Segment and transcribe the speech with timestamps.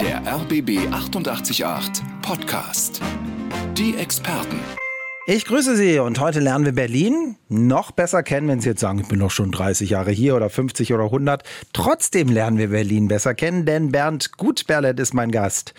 [0.00, 1.64] Der RBB 888
[2.22, 3.02] Podcast.
[3.76, 4.58] Die Experten.
[5.26, 9.00] Ich grüße Sie und heute lernen wir Berlin noch besser kennen, wenn Sie jetzt sagen,
[9.00, 11.42] ich bin doch schon 30 Jahre hier oder 50 oder 100.
[11.74, 15.74] Trotzdem lernen wir Berlin besser kennen, denn Bernd Gutberlet ist mein Gast.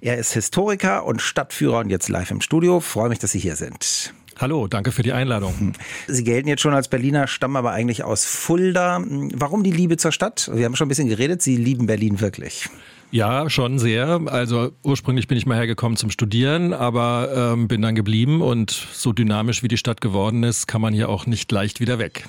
[0.00, 2.80] Er ist Historiker und Stadtführer und jetzt live im Studio.
[2.80, 4.12] Freue mich, dass Sie hier sind.
[4.38, 5.74] Hallo, danke für die Einladung.
[6.08, 9.04] Sie gelten jetzt schon als Berliner, stammen aber eigentlich aus Fulda.
[9.34, 10.50] Warum die Liebe zur Stadt?
[10.52, 12.68] Wir haben schon ein bisschen geredet, Sie lieben Berlin wirklich.
[13.12, 14.20] Ja, schon sehr.
[14.26, 19.12] Also ursprünglich bin ich mal hergekommen zum Studieren, aber ähm, bin dann geblieben und so
[19.12, 22.28] dynamisch wie die Stadt geworden ist, kann man hier auch nicht leicht wieder weg.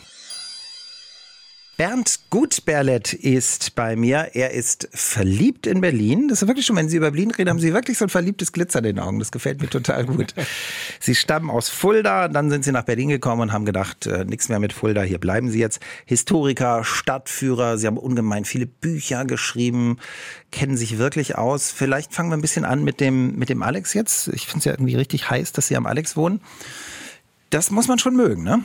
[1.81, 4.35] Bernd Gutberlet ist bei mir.
[4.35, 6.27] Er ist verliebt in Berlin.
[6.27, 8.51] Das ist wirklich schon, wenn Sie über Berlin reden, haben Sie wirklich so ein verliebtes
[8.51, 9.17] Glitzer in den Augen.
[9.17, 10.35] Das gefällt mir total gut.
[10.99, 14.47] Sie stammen aus Fulda, dann sind Sie nach Berlin gekommen und haben gedacht, äh, nichts
[14.47, 15.79] mehr mit Fulda, hier bleiben Sie jetzt.
[16.05, 19.97] Historiker, Stadtführer, Sie haben ungemein viele Bücher geschrieben,
[20.51, 21.71] kennen sich wirklich aus.
[21.71, 24.27] Vielleicht fangen wir ein bisschen an mit dem, mit dem Alex jetzt.
[24.27, 26.41] Ich finde es ja irgendwie richtig heiß, dass Sie am Alex wohnen.
[27.49, 28.63] Das muss man schon mögen, ne?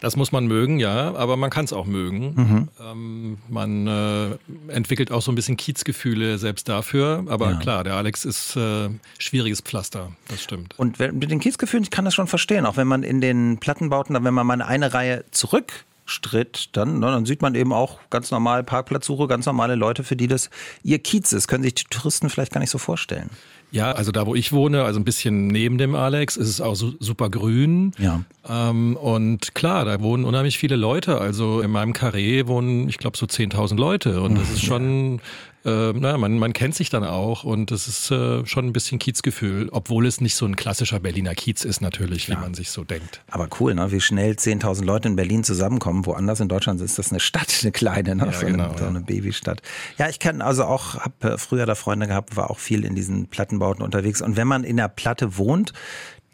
[0.00, 2.34] Das muss man mögen, ja, aber man kann es auch mögen.
[2.34, 2.68] Mhm.
[2.80, 7.24] Ähm, man äh, entwickelt auch so ein bisschen Kiezgefühle selbst dafür.
[7.28, 7.56] Aber ja.
[7.56, 10.78] klar, der Alex ist äh, schwieriges Pflaster, das stimmt.
[10.78, 14.14] Und mit den Kiezgefühlen, ich kann das schon verstehen, auch wenn man in den Plattenbauten,
[14.22, 15.72] wenn man mal eine Reihe zurück
[16.06, 20.14] Stritt, dann, ne, dann sieht man eben auch ganz normal Parkplatzsuche, ganz normale Leute, für
[20.14, 20.50] die das
[20.84, 21.48] ihr Kiez ist.
[21.48, 23.28] Können sich die Touristen vielleicht gar nicht so vorstellen.
[23.72, 26.74] Ja, also da, wo ich wohne, also ein bisschen neben dem Alex, ist es auch
[26.74, 27.92] super grün.
[27.98, 28.22] Ja.
[28.48, 31.20] Ähm, und klar, da wohnen unheimlich viele Leute.
[31.20, 34.22] Also in meinem Karree wohnen, ich glaube, so 10.000 Leute.
[34.22, 35.20] Und das ist schon
[35.66, 39.00] äh, naja, man, man kennt sich dann auch und es ist äh, schon ein bisschen
[39.00, 42.84] Kiezgefühl, obwohl es nicht so ein klassischer Berliner Kiez ist natürlich, wie man sich so
[42.84, 43.22] denkt.
[43.28, 43.90] Aber cool, ne?
[43.90, 46.06] wie schnell 10.000 Leute in Berlin zusammenkommen.
[46.06, 48.26] Woanders in Deutschland ist das eine Stadt, eine kleine, ne?
[48.26, 49.60] Ja, so, genau, eine, so eine Babystadt.
[49.98, 52.94] Ja, ich kenne also auch, habe äh, früher da Freunde gehabt, war auch viel in
[52.94, 54.22] diesen Plattenbauten unterwegs.
[54.22, 55.72] Und wenn man in der Platte wohnt,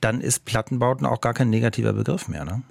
[0.03, 2.63] dann ist Plattenbauten auch gar kein negativer Begriff mehr, ne?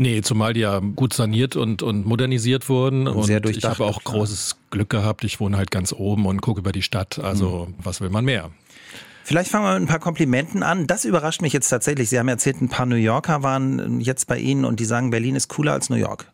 [0.00, 3.08] Nee, zumal die ja gut saniert und, und modernisiert wurden.
[3.08, 5.24] Und, sehr ich habe auch großes Glück gehabt.
[5.24, 7.18] Ich wohne halt ganz oben und gucke über die Stadt.
[7.18, 7.74] Also mhm.
[7.82, 8.50] was will man mehr?
[9.24, 10.86] Vielleicht fangen wir mit ein paar Komplimenten an.
[10.86, 12.08] Das überrascht mich jetzt tatsächlich.
[12.08, 15.34] Sie haben erzählt, ein paar New Yorker waren jetzt bei Ihnen und die sagen, Berlin
[15.34, 16.32] ist cooler als New York.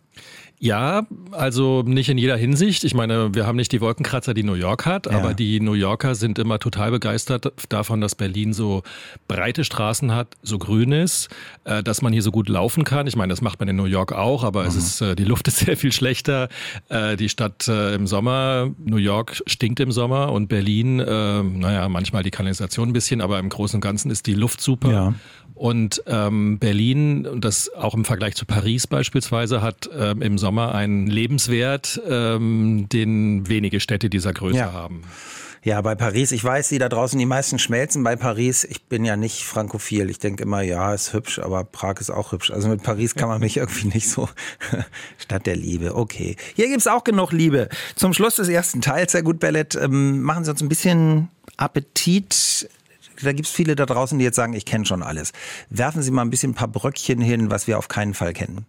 [0.60, 2.84] Ja, also nicht in jeder Hinsicht.
[2.84, 5.12] Ich meine, wir haben nicht die Wolkenkratzer, die New York hat, ja.
[5.12, 8.82] aber die New Yorker sind immer total begeistert davon, dass Berlin so
[9.28, 11.28] breite Straßen hat, so grün ist,
[11.64, 13.06] äh, dass man hier so gut laufen kann.
[13.06, 14.68] Ich meine, das macht man in New York auch, aber mhm.
[14.68, 16.48] es ist, äh, die Luft ist sehr viel schlechter.
[16.88, 22.30] Äh, die Stadt im Sommer, New York stinkt im Sommer und Berlin, naja, manchmal die
[22.30, 24.90] Kanalisation ein bisschen, aber im Großen und Ganzen ist die Luft super.
[24.90, 25.14] Ja.
[25.54, 31.06] Und ähm, Berlin, das auch im Vergleich zu Paris beispielsweise, hat ähm, im Sommer einen
[31.06, 34.74] Lebenswert, ähm, den wenige Städte dieser Größe ja.
[34.74, 35.02] haben.
[35.62, 38.64] Ja, bei Paris, ich weiß, Sie da draußen, die meisten schmelzen bei Paris.
[38.64, 40.10] Ich bin ja nicht frankophil.
[40.10, 42.50] Ich denke immer, ja, ist hübsch, aber Prag ist auch hübsch.
[42.50, 44.28] Also mit Paris kann man mich irgendwie nicht so.
[45.16, 46.36] Stadt der Liebe, okay.
[46.54, 47.70] Hier gibt's auch genug Liebe.
[47.96, 52.68] Zum Schluss des ersten Teils, sehr gut, Ballett, ähm, machen Sie uns ein bisschen Appetit
[53.22, 55.32] da gibt es viele da draußen, die jetzt sagen, ich kenne schon alles.
[55.70, 58.66] Werfen Sie mal ein bisschen ein paar Bröckchen hin, was wir auf keinen Fall kennen.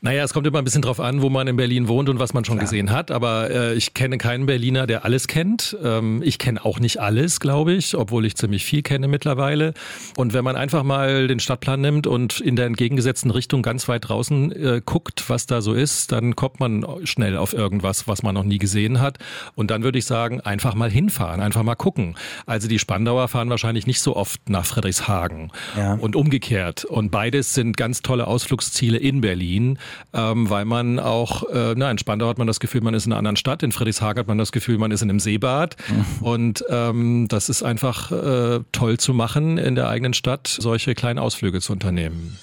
[0.00, 2.32] Naja, es kommt immer ein bisschen drauf an, wo man in Berlin wohnt und was
[2.32, 2.66] man schon Klar.
[2.66, 3.10] gesehen hat.
[3.10, 5.76] Aber äh, ich kenne keinen Berliner, der alles kennt.
[5.82, 9.74] Ähm, ich kenne auch nicht alles, glaube ich, obwohl ich ziemlich viel kenne mittlerweile.
[10.16, 14.08] Und wenn man einfach mal den Stadtplan nimmt und in der entgegengesetzten Richtung ganz weit
[14.08, 18.36] draußen äh, guckt, was da so ist, dann kommt man schnell auf irgendwas, was man
[18.36, 19.18] noch nie gesehen hat.
[19.56, 22.14] Und dann würde ich sagen, einfach mal hinfahren, einfach mal gucken.
[22.46, 25.94] Also die Spandauer fahren wahrscheinlich nicht so oft nach Friedrichshagen ja.
[25.94, 26.84] und umgekehrt.
[26.84, 29.76] Und beides sind ganz tolle Ausflugsziele in Berlin
[30.12, 33.12] ähm, weil man auch, äh, na, in Spandau hat man das Gefühl, man ist in
[33.12, 36.26] einer anderen Stadt, in Friedrichshagen hat man das Gefühl, man ist in einem Seebad mhm.
[36.26, 41.18] und ähm, das ist einfach äh, toll zu machen, in der eigenen Stadt solche kleinen
[41.18, 42.38] Ausflüge zu unternehmen.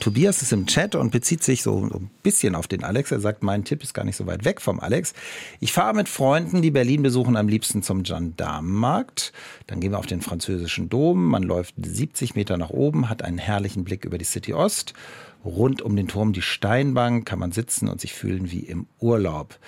[0.00, 3.10] Tobias ist im Chat und bezieht sich so ein bisschen auf den Alex.
[3.10, 5.14] Er sagt, mein Tipp ist gar nicht so weit weg vom Alex.
[5.60, 9.32] Ich fahre mit Freunden, die Berlin besuchen, am liebsten zum Gendarmenmarkt.
[9.66, 11.24] Dann gehen wir auf den französischen Dom.
[11.26, 14.94] Man läuft 70 Meter nach oben, hat einen herrlichen Blick über die City Ost
[15.44, 19.58] Rund um den Turm die Steinbank kann man sitzen und sich fühlen wie im Urlaub.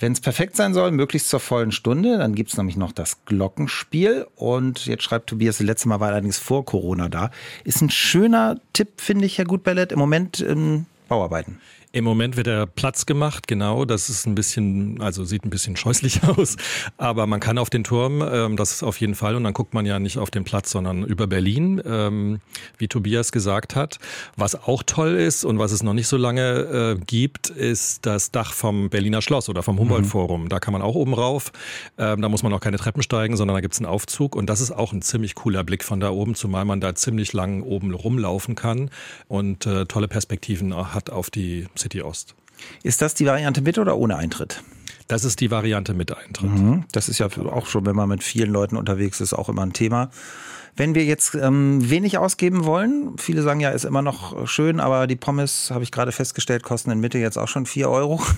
[0.00, 3.24] Wenn es perfekt sein soll, möglichst zur vollen Stunde, dann gibt es nämlich noch das
[3.24, 4.28] Glockenspiel.
[4.36, 7.32] Und jetzt schreibt Tobias, das letzte Mal war allerdings vor Corona da.
[7.64, 11.60] Ist ein schöner Tipp, finde ich, Herr Gutballett, im Moment ähm, Bauarbeiten.
[11.90, 13.86] Im Moment wird der Platz gemacht, genau.
[13.86, 16.56] Das ist ein bisschen, also sieht ein bisschen scheußlich aus.
[16.98, 19.36] Aber man kann auf den Turm, ähm, das ist auf jeden Fall.
[19.36, 22.40] Und dann guckt man ja nicht auf den Platz, sondern über Berlin, ähm,
[22.76, 23.98] wie Tobias gesagt hat.
[24.36, 28.32] Was auch toll ist und was es noch nicht so lange äh, gibt, ist das
[28.32, 30.44] Dach vom Berliner Schloss oder vom Humboldt-Forum.
[30.44, 30.48] Mhm.
[30.50, 31.52] Da kann man auch oben rauf.
[31.96, 34.36] Ähm, da muss man auch keine Treppen steigen, sondern da gibt es einen Aufzug.
[34.36, 37.32] Und das ist auch ein ziemlich cooler Blick von da oben, zumal man da ziemlich
[37.32, 38.90] lang oben rumlaufen kann
[39.26, 42.34] und äh, tolle Perspektiven hat auf die City Ost.
[42.82, 44.62] Ist das die Variante mit oder ohne Eintritt?
[45.06, 46.50] Das ist die Variante mit Eintritt.
[46.50, 46.84] Mhm.
[46.92, 49.72] Das ist ja auch schon, wenn man mit vielen Leuten unterwegs ist, auch immer ein
[49.72, 50.10] Thema.
[50.76, 55.08] Wenn wir jetzt ähm, wenig ausgeben wollen, viele sagen ja, ist immer noch schön, aber
[55.08, 58.20] die Pommes, habe ich gerade festgestellt, kosten in Mitte jetzt auch schon vier Euro.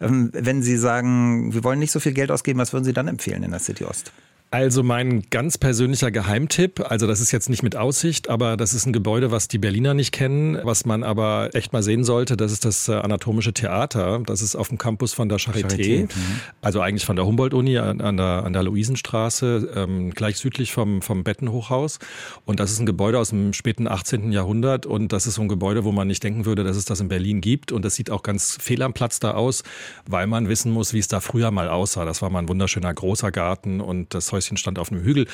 [0.00, 3.06] Ähm, wenn Sie sagen, wir wollen nicht so viel Geld ausgeben, was würden Sie dann
[3.06, 4.12] empfehlen in der City Ost?
[4.54, 8.86] Also mein ganz persönlicher Geheimtipp, also das ist jetzt nicht mit Aussicht, aber das ist
[8.86, 12.36] ein Gebäude, was die Berliner nicht kennen, was man aber echt mal sehen sollte.
[12.36, 14.22] Das ist das äh, Anatomische Theater.
[14.24, 15.93] Das ist auf dem Campus von der Charité, Charité.
[16.02, 16.40] Mhm.
[16.62, 21.24] also eigentlich von der Humboldt-Uni an der, an der Luisenstraße, ähm, gleich südlich vom, vom
[21.24, 21.98] Bettenhochhaus.
[22.44, 24.32] Und das ist ein Gebäude aus dem späten 18.
[24.32, 27.00] Jahrhundert und das ist so ein Gebäude, wo man nicht denken würde, dass es das
[27.00, 27.72] in Berlin gibt.
[27.72, 29.62] Und das sieht auch ganz fehl am Platz da aus,
[30.06, 32.04] weil man wissen muss, wie es da früher mal aussah.
[32.04, 35.26] Das war mal ein wunderschöner großer Garten und das Häuschen Häuschen stand auf einem Hügel.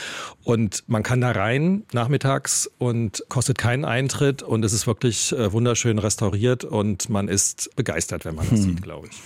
[0.44, 4.42] Und man kann da rein nachmittags und kostet keinen Eintritt.
[4.42, 8.64] Und es ist wirklich äh, wunderschön restauriert und man ist begeistert, wenn man das hm.
[8.64, 9.20] sieht, glaube ich.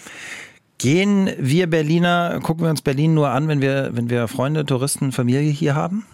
[0.79, 5.13] Gehen wir Berliner, gucken wir uns Berlin nur an, wenn wir, wenn wir Freunde, Touristen,
[5.13, 6.05] Familie hier haben?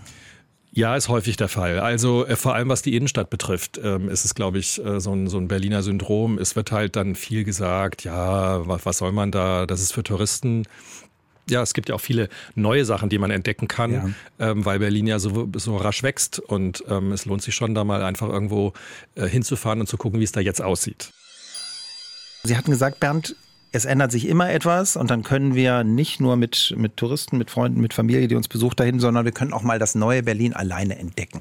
[0.72, 1.80] Ja, ist häufig der Fall.
[1.80, 5.12] Also äh, vor allem was die Innenstadt betrifft, ähm, ist es, glaube ich, äh, so,
[5.12, 6.38] ein, so ein Berliner Syndrom.
[6.38, 10.04] Es wird halt dann viel gesagt, ja, was, was soll man da, das ist für
[10.04, 10.64] Touristen
[11.50, 14.08] ja, es gibt ja auch viele neue Sachen, die man entdecken kann, ja.
[14.38, 17.84] ähm, weil Berlin ja so, so rasch wächst und ähm, es lohnt sich schon da
[17.84, 18.72] mal einfach irgendwo
[19.16, 21.10] äh, hinzufahren und zu gucken, wie es da jetzt aussieht.
[22.44, 23.36] Sie hatten gesagt, Bernd,
[23.72, 27.50] es ändert sich immer etwas und dann können wir nicht nur mit, mit Touristen, mit
[27.50, 30.54] Freunden, mit Familie, die uns besucht dahin, sondern wir können auch mal das neue Berlin
[30.54, 31.40] alleine entdecken.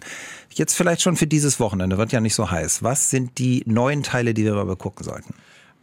[0.54, 2.84] Jetzt vielleicht schon für dieses Wochenende, wird ja nicht so heiß.
[2.84, 5.34] Was sind die neuen Teile, die wir aber gucken sollten?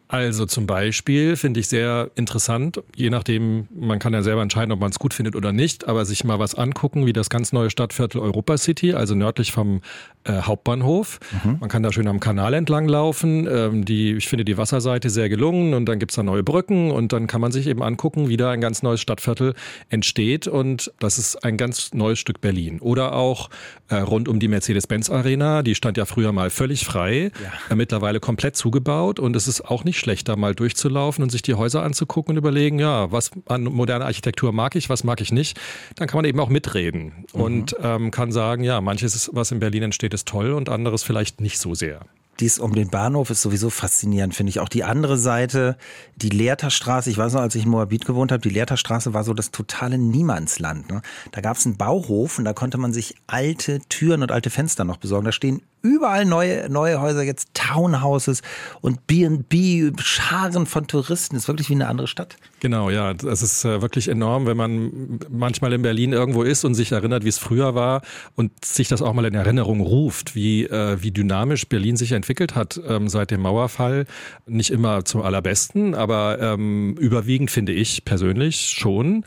[0.09, 4.79] Also zum Beispiel finde ich sehr interessant, je nachdem, man kann ja selber entscheiden, ob
[4.79, 7.71] man es gut findet oder nicht, aber sich mal was angucken, wie das ganz neue
[7.71, 9.81] Stadtviertel Europa City, also nördlich vom
[10.23, 11.19] äh, Hauptbahnhof.
[11.45, 11.59] Mhm.
[11.61, 13.49] Man kann da schön am Kanal entlang laufen.
[13.51, 17.13] Ähm, die, ich finde die Wasserseite sehr gelungen und dann gibt's da neue Brücken und
[17.13, 19.55] dann kann man sich eben angucken, wie da ein ganz neues Stadtviertel
[19.89, 22.81] entsteht und das ist ein ganz neues Stück Berlin.
[22.81, 23.51] Oder auch
[23.89, 27.53] äh, rund um die Mercedes-Benz Arena, die stand ja früher mal völlig frei, ja.
[27.71, 31.31] äh, mittlerweile komplett zugebaut und es ist auch nicht nicht schlecht, da mal durchzulaufen und
[31.31, 35.21] sich die Häuser anzugucken und überlegen, ja, was an moderner Architektur mag ich, was mag
[35.21, 35.59] ich nicht.
[35.97, 37.41] Dann kann man eben auch mitreden mhm.
[37.41, 41.41] und ähm, kann sagen, ja, manches, was in Berlin entsteht, ist toll und anderes vielleicht
[41.41, 42.01] nicht so sehr
[42.41, 44.61] dies um den Bahnhof ist sowieso faszinierend, finde ich.
[44.61, 45.77] Auch die andere Seite,
[46.17, 49.33] die Lehrterstraße, ich weiß noch, als ich in Moabit gewohnt habe, die Lehrterstraße war so
[49.33, 50.91] das totale Niemandsland.
[50.91, 51.03] Ne?
[51.33, 54.85] Da gab es einen Bauhof und da konnte man sich alte Türen und alte Fenster
[54.85, 55.25] noch besorgen.
[55.25, 58.43] Da stehen überall neue, neue Häuser, jetzt Townhouses
[58.81, 61.37] und B&B, Scharen von Touristen.
[61.37, 62.37] Ist wirklich wie eine andere Stadt.
[62.61, 63.15] Genau, ja.
[63.15, 67.25] Das ist äh, wirklich enorm, wenn man manchmal in Berlin irgendwo ist und sich erinnert,
[67.25, 68.03] wie es früher war
[68.35, 72.55] und sich das auch mal in Erinnerung ruft, wie, äh, wie dynamisch Berlin sich entwickelt
[72.55, 74.07] hat ähm, seit dem Mauerfall.
[74.47, 79.25] Nicht immer zum allerbesten, aber ähm, überwiegend finde ich persönlich schon.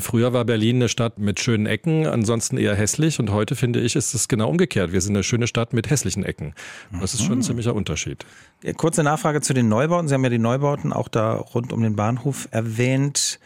[0.00, 3.96] Früher war Berlin eine Stadt mit schönen Ecken, ansonsten eher hässlich und heute finde ich,
[3.96, 4.92] ist es genau umgekehrt.
[4.92, 6.54] Wir sind eine schöne Stadt mit hässlichen Ecken.
[7.00, 7.42] Das ist schon ein mhm.
[7.42, 8.24] ziemlicher Unterschied.
[8.76, 10.06] Kurze Nachfrage zu den Neubauten.
[10.06, 13.40] Sie haben ja die Neubauten auch da rund um den Bahnhof erwähnt.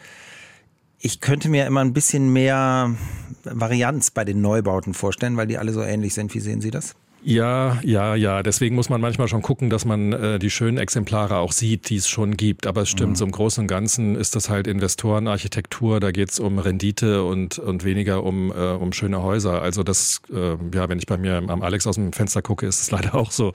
[0.98, 2.94] Ich könnte mir immer ein bisschen mehr
[3.44, 6.34] Varianz bei den Neubauten vorstellen, weil die alle so ähnlich sind.
[6.34, 6.94] Wie sehen Sie das?
[7.24, 8.42] Ja, ja, ja.
[8.42, 11.96] Deswegen muss man manchmal schon gucken, dass man äh, die schönen Exemplare auch sieht, die
[11.96, 12.66] es schon gibt.
[12.66, 13.16] Aber es stimmt, mhm.
[13.16, 16.00] so im Großen und Ganzen ist das halt Investorenarchitektur.
[16.00, 19.62] Da geht es um Rendite und, und weniger um, äh, um schöne Häuser.
[19.62, 22.80] Also das, äh, ja, wenn ich bei mir am Alex aus dem Fenster gucke, ist
[22.80, 23.52] es leider auch so.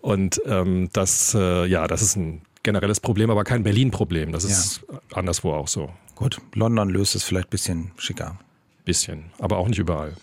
[0.00, 4.30] Und ähm, das, äh, ja, das ist ein generelles Problem, aber kein Berlin-Problem.
[4.30, 5.00] Das ist ja.
[5.14, 5.90] anderswo auch so.
[6.14, 8.38] Gut, London löst es vielleicht ein bisschen schicker.
[8.84, 10.16] Bisschen, aber auch nicht überall.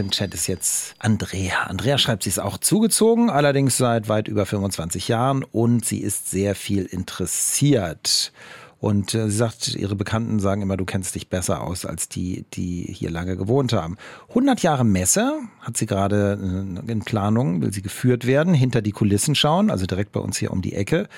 [0.00, 1.64] Im Chat ist jetzt Andrea.
[1.64, 6.30] Andrea schreibt, sie ist auch zugezogen, allerdings seit weit über 25 Jahren und sie ist
[6.30, 8.32] sehr viel interessiert.
[8.78, 12.46] Und äh, sie sagt, ihre Bekannten sagen immer, du kennst dich besser aus als die,
[12.54, 13.98] die hier lange gewohnt haben.
[14.30, 18.92] 100 Jahre Messe hat sie gerade äh, in Planung, will sie geführt werden, hinter die
[18.92, 21.08] Kulissen schauen, also direkt bei uns hier um die Ecke.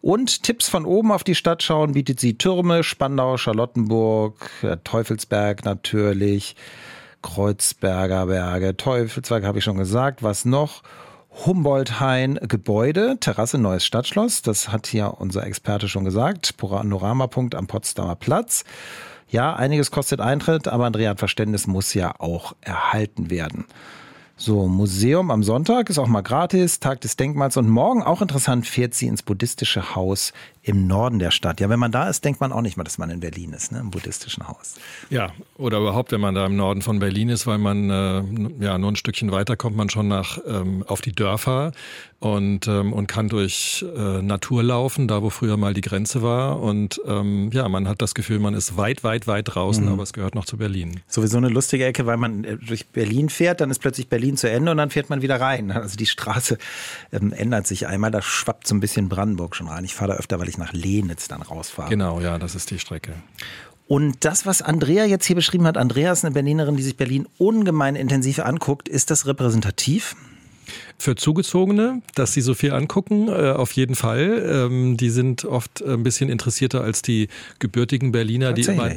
[0.00, 4.50] Und Tipps von oben auf die Stadt schauen bietet sie Türme, Spandau, Charlottenburg,
[4.84, 6.56] Teufelsberg natürlich.
[7.22, 10.82] Kreuzberger Berge, Teufelsberg habe ich schon gesagt, was noch?
[11.46, 14.42] Humboldt-Hain Gebäude, Terrasse Neues Stadtschloss.
[14.42, 16.56] Das hat hier unser Experte schon gesagt.
[16.56, 18.64] Panoramapunkt am Potsdamer Platz.
[19.28, 23.66] Ja, einiges kostet Eintritt, aber Andrea hat Verständnis muss ja auch erhalten werden.
[24.36, 28.66] So, Museum am Sonntag ist auch mal gratis, Tag des Denkmals und morgen auch interessant
[28.66, 30.32] fährt sie ins buddhistische Haus
[30.62, 31.60] im Norden der Stadt.
[31.60, 33.72] Ja, wenn man da ist, denkt man auch nicht mal, dass man in Berlin ist,
[33.72, 34.74] ne, im buddhistischen Haus.
[35.08, 38.76] Ja, oder überhaupt, wenn man da im Norden von Berlin ist, weil man äh, ja
[38.76, 41.72] nur ein Stückchen weiter kommt man schon nach ähm, auf die Dörfer
[42.18, 46.60] und ähm, und kann durch äh, Natur laufen, da wo früher mal die Grenze war
[46.60, 49.92] und ähm, ja, man hat das Gefühl, man ist weit, weit, weit draußen, mhm.
[49.92, 51.00] aber es gehört noch zu Berlin.
[51.08, 54.50] Sowieso eine lustige Ecke, weil man äh, durch Berlin fährt, dann ist plötzlich Berlin zu
[54.50, 55.70] Ende und dann fährt man wieder rein.
[55.70, 56.58] Also die Straße
[57.12, 59.84] ähm, ändert sich einmal, da schwappt so ein bisschen Brandenburg schon rein.
[59.84, 61.88] Ich fahre da öfter, weil ich nach Lenitz dann rausfahre.
[61.88, 63.14] Genau, ja, das ist die Strecke.
[63.86, 67.26] Und das, was Andrea jetzt hier beschrieben hat, Andrea ist eine Berlinerin, die sich Berlin
[67.38, 68.88] ungemein intensiv anguckt.
[68.88, 70.14] Ist das repräsentativ?
[71.00, 74.68] Für Zugezogene, dass sie so viel angucken, äh, auf jeden Fall.
[74.70, 77.28] Ähm, die sind oft ein bisschen interessierter als die
[77.58, 78.90] gebürtigen Berliner, die immer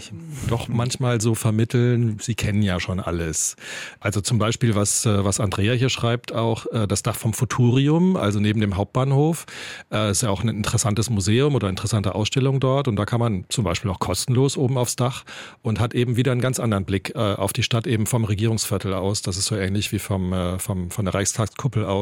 [0.49, 3.55] doch manchmal so vermitteln, sie kennen ja schon alles.
[3.99, 8.17] Also zum Beispiel, was, äh, was Andrea hier schreibt, auch äh, das Dach vom Futurium,
[8.17, 9.45] also neben dem Hauptbahnhof,
[9.91, 13.45] äh, ist ja auch ein interessantes Museum oder interessante Ausstellung dort und da kann man
[13.47, 15.23] zum Beispiel auch kostenlos oben aufs Dach
[15.61, 19.21] und hat eben wieder einen ganz anderen Blick auf die Stadt eben vom Regierungsviertel aus.
[19.21, 21.92] Das ist so ähnlich wie vom, vom, von der Reichstagskuppel aus,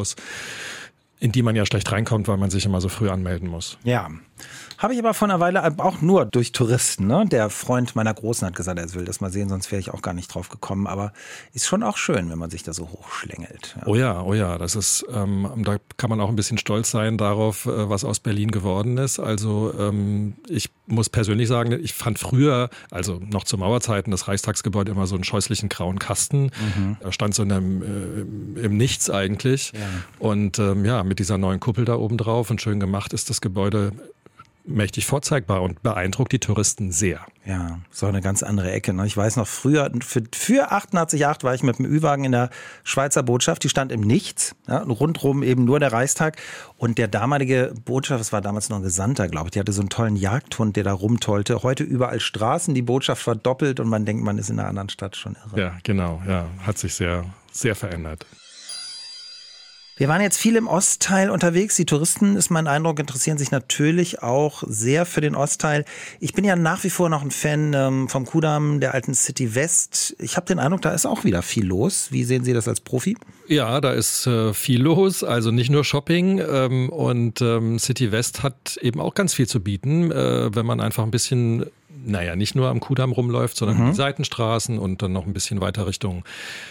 [1.19, 3.77] in die man ja schlecht reinkommt, weil man sich immer so früh anmelden muss.
[3.83, 4.09] Ja.
[4.81, 7.05] Habe ich aber vor einer Weile auch nur durch Touristen.
[7.05, 7.27] Ne?
[7.29, 10.01] Der Freund meiner Großen hat gesagt, er will das mal sehen, sonst wäre ich auch
[10.01, 10.87] gar nicht drauf gekommen.
[10.87, 11.13] Aber
[11.53, 13.75] ist schon auch schön, wenn man sich da so hochschlängelt.
[13.79, 13.83] Ja.
[13.85, 17.19] Oh ja, oh ja, das ist, ähm, da kann man auch ein bisschen stolz sein
[17.19, 19.19] darauf, äh, was aus Berlin geworden ist.
[19.19, 24.91] Also ähm, ich muss persönlich sagen, ich fand früher, also noch zu Mauerzeiten, das Reichstagsgebäude
[24.91, 26.45] immer so einen scheußlichen grauen Kasten.
[26.75, 26.97] Mhm.
[27.01, 29.73] Da stand so in einem, äh, im Nichts eigentlich.
[29.73, 29.79] Ja.
[30.17, 33.41] Und ähm, ja, mit dieser neuen Kuppel da oben drauf und schön gemacht ist das
[33.41, 33.91] Gebäude
[34.63, 37.21] mächtig vorzeigbar und beeindruckt die Touristen sehr.
[37.45, 38.93] Ja, so eine ganz andere Ecke.
[38.93, 39.05] Ne?
[39.07, 42.49] Ich weiß noch, früher, für, für 88 war ich mit dem Ü-Wagen in der
[42.83, 46.37] Schweizer Botschaft, die stand im Nichts, ja, rundrum eben nur der Reichstag.
[46.77, 49.81] Und der damalige Botschafter, das war damals noch ein Gesandter, glaube ich, die hatte so
[49.81, 51.63] einen tollen Jagdhund, der da rumtollte.
[51.63, 54.89] Heute überall Straßen, die Botschaft war doppelt und man denkt, man ist in einer anderen
[54.89, 55.59] Stadt schon irre.
[55.59, 58.25] Ja, genau, ja, hat sich sehr, sehr verändert.
[60.01, 61.75] Wir waren jetzt viel im Ostteil unterwegs.
[61.75, 65.85] Die Touristen, ist mein Eindruck, interessieren sich natürlich auch sehr für den Ostteil.
[66.19, 69.53] Ich bin ja nach wie vor noch ein Fan ähm, vom Kudamm, der alten City
[69.53, 70.15] West.
[70.17, 72.07] Ich habe den Eindruck, da ist auch wieder viel los.
[72.09, 73.15] Wie sehen Sie das als Profi?
[73.47, 76.39] Ja, da ist äh, viel los, also nicht nur Shopping.
[76.39, 80.81] Ähm, und ähm, City West hat eben auch ganz viel zu bieten, äh, wenn man
[80.81, 81.67] einfach ein bisschen
[82.05, 83.89] naja, nicht nur am Kudamm rumläuft, sondern mhm.
[83.91, 86.23] die Seitenstraßen und dann noch ein bisschen weiter Richtung,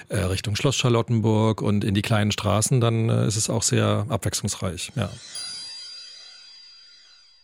[0.08, 4.06] äh, Richtung Schloss Charlottenburg und in die kleinen Straßen, dann äh, ist es auch sehr
[4.08, 5.10] abwechslungsreich, ja.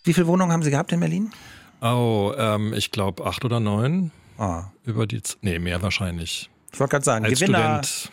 [0.04, 1.32] Wie viele Wohnungen haben Sie gehabt in Berlin?
[1.80, 4.12] Oh, ähm, ich glaube acht oder neun.
[4.38, 4.64] Ah.
[4.84, 6.48] Über die, Z nee, mehr wahrscheinlich.
[6.72, 7.82] Ich wollte gerade sagen, Als Gewinner.
[7.82, 8.10] Student.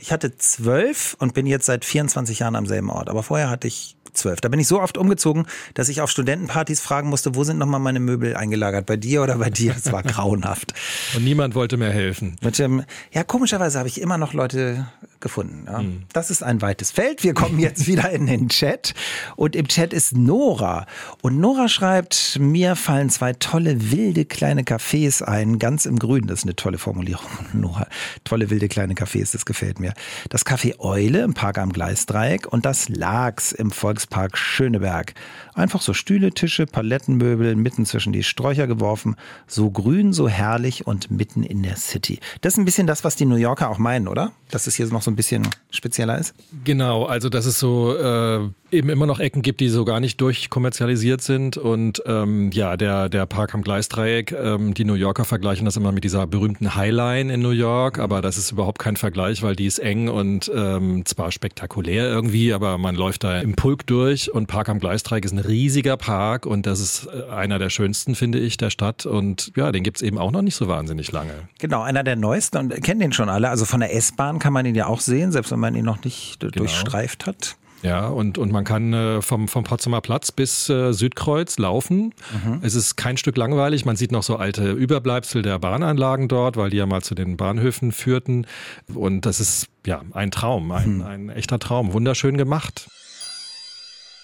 [0.00, 3.08] Ich hatte zwölf und bin jetzt seit 24 Jahren am selben Ort.
[3.08, 4.40] Aber vorher hatte ich zwölf.
[4.40, 7.80] Da bin ich so oft umgezogen, dass ich auf Studentenpartys fragen musste, wo sind nochmal
[7.80, 8.86] meine Möbel eingelagert?
[8.86, 9.74] Bei dir oder bei dir?
[9.74, 10.74] Das war grauenhaft.
[11.14, 12.36] Und niemand wollte mehr helfen.
[12.42, 14.86] Mit dem, ja, komischerweise habe ich immer noch Leute
[15.20, 15.64] gefunden.
[15.66, 15.82] Ja.
[15.82, 16.02] Mhm.
[16.12, 17.24] Das ist ein weites Feld.
[17.24, 18.94] Wir kommen jetzt wieder in den Chat.
[19.36, 20.86] Und im Chat ist Nora.
[21.22, 26.26] Und Nora schreibt, mir fallen zwei tolle, wilde kleine Cafés ein, ganz im Grün.
[26.26, 27.86] Das ist eine tolle Formulierung, Nora.
[28.24, 29.94] Tolle, wilde kleine Cafés, das gefällt mir.
[30.28, 33.70] Das Café Eule im Park am Gleisdreieck und das Laags im
[34.06, 35.14] Volkspark Schöneberg.
[35.56, 39.16] Einfach so Stühle, Tische, Palettenmöbel mitten zwischen die Sträucher geworfen.
[39.46, 42.18] So grün, so herrlich und mitten in der City.
[42.42, 44.32] Das ist ein bisschen das, was die New Yorker auch meinen, oder?
[44.50, 46.34] Dass es hier noch so ein bisschen spezieller ist?
[46.64, 50.20] Genau, also dass es so äh, eben immer noch Ecken gibt, die so gar nicht
[50.20, 51.56] durchkommerzialisiert sind.
[51.56, 55.92] Und ähm, ja, der, der Park am Gleisdreieck, ähm, die New Yorker vergleichen das immer
[55.92, 59.66] mit dieser berühmten Highline in New York, aber das ist überhaupt kein Vergleich, weil die
[59.66, 64.46] ist eng und ähm, zwar spektakulär irgendwie, aber man läuft da im Pulk durch und
[64.48, 68.38] Park am Gleisdreieck ist ein riesiger Park und das ist äh, einer der schönsten, finde
[68.38, 69.06] ich, der Stadt.
[69.06, 71.32] Und ja, den gibt's eben auch noch nicht so wahnsinnig lange.
[71.58, 73.48] Genau, einer der neuesten und kennen den schon alle.
[73.50, 76.04] Also von der S-Bahn kann man ihn ja auch sehen, selbst wenn man ihn noch
[76.04, 76.52] nicht genau.
[76.52, 77.56] durchstreift hat.
[77.82, 82.14] Ja, und, und man kann äh, vom, vom Potsdamer Platz bis äh, Südkreuz laufen.
[82.44, 82.60] Mhm.
[82.62, 83.84] Es ist kein Stück langweilig.
[83.84, 87.36] Man sieht noch so alte Überbleibsel der Bahnanlagen dort, weil die ja mal zu den
[87.36, 88.46] Bahnhöfen führten.
[88.92, 91.02] Und das ist ja ein Traum, ein, mhm.
[91.02, 91.92] ein echter Traum.
[91.92, 92.88] Wunderschön gemacht.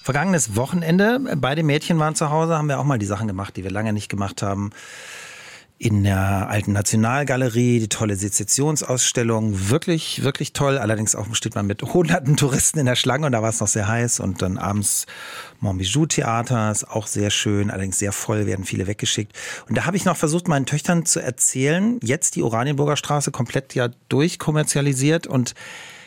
[0.03, 3.63] Vergangenes Wochenende, beide Mädchen waren zu Hause, haben wir auch mal die Sachen gemacht, die
[3.63, 4.71] wir lange nicht gemacht haben
[5.79, 10.79] in der alten Nationalgalerie, die tolle Sezessionsausstellung, wirklich, wirklich toll.
[10.79, 13.67] Allerdings auch steht man mit hunderten Touristen in der Schlange und da war es noch
[13.67, 15.07] sehr heiß und dann abends
[15.59, 19.37] Montbijou Theater ist auch sehr schön, allerdings sehr voll, werden viele weggeschickt.
[19.69, 23.75] Und da habe ich noch versucht, meinen Töchtern zu erzählen, jetzt die Oranienburger Straße komplett
[23.75, 25.55] ja durchkommerzialisiert und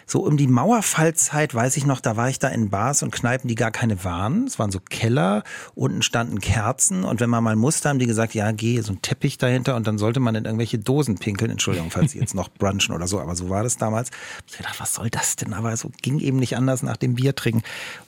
[0.08, 3.48] so um die Mauerfallzeit weiß ich noch, da war ich da in Bars und Kneipen,
[3.48, 4.46] die gar keine waren.
[4.46, 5.44] Es waren so Keller,
[5.74, 9.02] unten standen Kerzen und wenn man mal musste, haben die gesagt, ja, geh, so ein
[9.02, 11.50] Teppich dahinter und dann sollte man in irgendwelche Dosen pinkeln.
[11.50, 14.12] Entschuldigung, falls sie jetzt noch brunchen oder so, aber so war das damals.
[14.48, 15.54] Ich gedacht, was soll das denn?
[15.54, 17.64] Aber so ging eben nicht anders nach dem Bier trinken.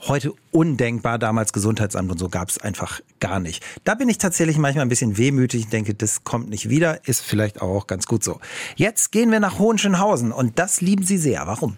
[0.08, 3.63] Heute undenkbar, damals Gesundheitsamt und so gab es einfach gar nicht.
[3.84, 5.62] Da bin ich tatsächlich manchmal ein bisschen wehmütig.
[5.62, 8.39] Ich denke, das kommt nicht wieder, ist vielleicht auch ganz gut so.
[8.75, 11.48] Jetzt gehen wir nach Hohenschönhausen und das lieben Sie sehr.
[11.48, 11.77] Warum?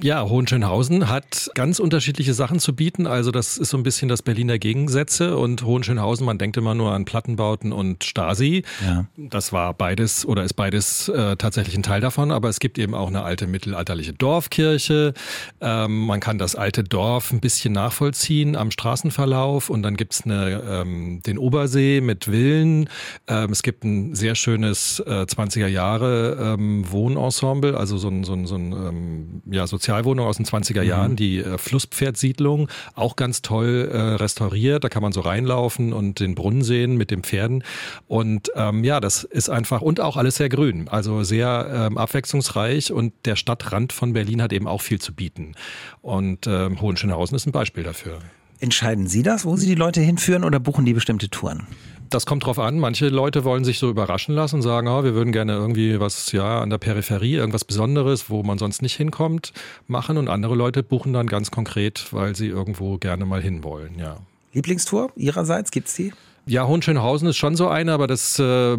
[0.00, 3.08] Ja, Hohenschönhausen hat ganz unterschiedliche Sachen zu bieten.
[3.08, 6.92] Also das ist so ein bisschen das Berliner Gegensätze und Hohenschönhausen, man denkt immer nur
[6.92, 8.62] an Plattenbauten und Stasi.
[8.86, 9.06] Ja.
[9.16, 12.94] Das war beides oder ist beides äh, tatsächlich ein Teil davon, aber es gibt eben
[12.94, 15.14] auch eine alte mittelalterliche Dorfkirche.
[15.60, 20.62] Ähm, man kann das alte Dorf ein bisschen nachvollziehen am Straßenverlauf und dann gibt's eine,
[20.64, 22.88] ähm, den Obersee mit Villen.
[23.26, 28.34] Ähm, es gibt ein sehr schönes äh, 20er Jahre ähm, Wohnensemble, also so ein, so
[28.34, 31.16] ein, so ein ähm, ja, sozial Sozialwohnung aus den 20er Jahren, mhm.
[31.16, 34.84] die äh, Flusspferdsiedlung, auch ganz toll äh, restauriert.
[34.84, 37.64] Da kann man so reinlaufen und den Brunnen sehen mit den Pferden.
[38.06, 42.92] Und ähm, ja, das ist einfach und auch alles sehr grün, also sehr ähm, abwechslungsreich
[42.92, 45.54] und der Stadtrand von Berlin hat eben auch viel zu bieten.
[46.02, 48.18] Und ähm, Hohenschönhausen ist ein Beispiel dafür.
[48.60, 51.66] Entscheiden Sie das, wo Sie die Leute hinführen oder buchen die bestimmte Touren?
[52.10, 52.78] Das kommt drauf an.
[52.78, 56.32] Manche Leute wollen sich so überraschen lassen und sagen, oh, wir würden gerne irgendwie was,
[56.32, 59.52] ja, an der Peripherie, irgendwas Besonderes, wo man sonst nicht hinkommt,
[59.86, 60.16] machen.
[60.16, 64.18] Und andere Leute buchen dann ganz konkret, weil sie irgendwo gerne mal hinwollen, ja.
[64.52, 66.12] Lieblingstour Ihrerseits, gibt's die?
[66.46, 68.78] Ja, Hohenschönhausen ist schon so eine, aber das äh,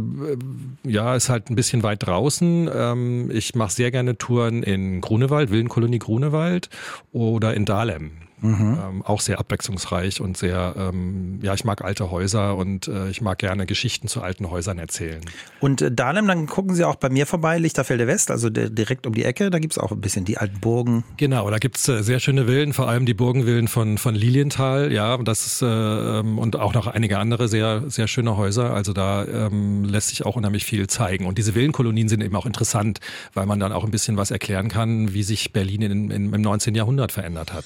[0.83, 2.67] ja, ist halt ein bisschen weit draußen.
[2.73, 6.69] Ähm, ich mache sehr gerne Touren in Grunewald, Villenkolonie Grunewald
[7.11, 8.11] oder in Dahlem.
[8.41, 8.79] Mhm.
[8.81, 13.21] Ähm, auch sehr abwechslungsreich und sehr, ähm, ja, ich mag alte Häuser und äh, ich
[13.21, 15.21] mag gerne Geschichten zu alten Häusern erzählen.
[15.59, 19.13] Und äh, Dahlem, dann gucken Sie auch bei mir vorbei, Lichterfelde West, also direkt um
[19.13, 21.03] die Ecke, da gibt es auch ein bisschen die alten Burgen.
[21.17, 24.91] Genau, da gibt es äh, sehr schöne Villen, vor allem die Burgenvillen von, von Lilienthal,
[24.91, 28.73] ja, das ist, äh, ähm, und auch noch einige andere sehr, sehr schöne Häuser.
[28.73, 31.25] Also da ähm, lässt sich auch unheimlich viel zeigen.
[31.25, 32.99] Und diese Villenkolonien sind eben auch interessant,
[33.33, 36.41] weil man dann auch ein bisschen was erklären kann, wie sich Berlin in, in, im
[36.41, 36.75] 19.
[36.75, 37.65] Jahrhundert verändert hat.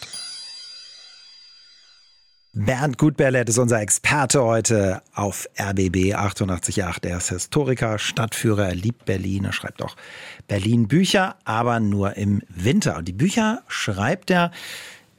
[2.55, 6.77] Bernd Gutberlet ist unser Experte heute auf RBB 888.
[6.77, 9.95] Er ist Historiker, Stadtführer, er liebt Berlin, er schreibt auch
[10.47, 12.97] Berlin Bücher, aber nur im Winter.
[12.97, 14.51] Und die Bücher schreibt er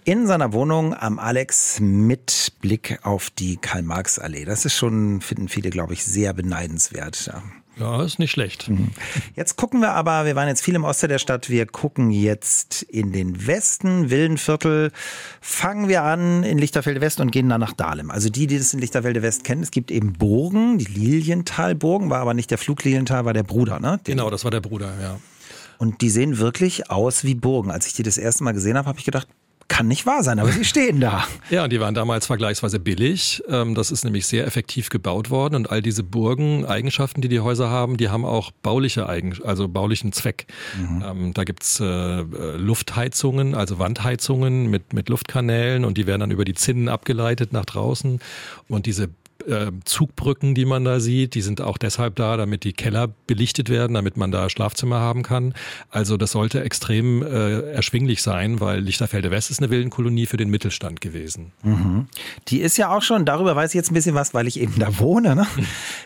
[0.05, 4.45] in seiner Wohnung am Alex mit Blick auf die Karl-Marx-Allee.
[4.45, 7.33] Das ist schon, finden viele, glaube ich, sehr beneidenswert.
[7.77, 8.69] Ja, ist nicht schlecht.
[8.69, 8.91] Mhm.
[9.35, 12.83] Jetzt gucken wir aber, wir waren jetzt viel im Osten der Stadt, wir gucken jetzt
[12.83, 14.93] in den Westen, Wildenviertel.
[15.41, 18.11] Fangen wir an in Lichterfelde West und gehen dann nach Dahlem.
[18.11, 22.21] Also die, die das in Lichterfelde West kennen, es gibt eben Burgen, die Lilienthal-Burgen, war
[22.21, 23.99] aber nicht der Flug Lilienthal, war der Bruder, ne?
[24.07, 25.19] Den genau, das war der Bruder, ja.
[25.79, 27.73] Und die sehen wirklich aus wie Burgen.
[27.73, 29.27] Als ich die das erste Mal gesehen habe, habe ich gedacht,
[29.69, 31.25] kann nicht wahr sein, aber sie stehen da.
[31.51, 33.43] Ja, und die waren damals vergleichsweise billig.
[33.49, 37.41] Ähm, das ist nämlich sehr effektiv gebaut worden und all diese Burgen, Eigenschaften, die die
[37.41, 40.47] Häuser haben, die haben auch bauliche Eigen, also baulichen Zweck.
[40.79, 41.05] Mhm.
[41.07, 46.45] Ähm, da gibt's äh, Luftheizungen, also Wandheizungen mit, mit Luftkanälen und die werden dann über
[46.45, 48.21] die Zinnen abgeleitet nach draußen.
[48.69, 49.11] Und diese
[49.49, 53.69] äh, Zugbrücken, die man da sieht, die sind auch deshalb da, damit die Keller belichtet
[53.69, 55.55] werden, damit man da Schlafzimmer haben kann.
[55.91, 60.51] Also das sollte extrem äh, erschwinglich sein, weil Lichterfelde West ist eine Villenkolonie für den
[60.51, 61.53] Mittelstand gewesen.
[61.63, 62.07] Mhm.
[62.49, 64.79] Die ist ja auch schon, darüber weiß ich jetzt ein bisschen was, weil ich eben
[64.79, 65.35] da wohne.
[65.35, 65.47] Ne?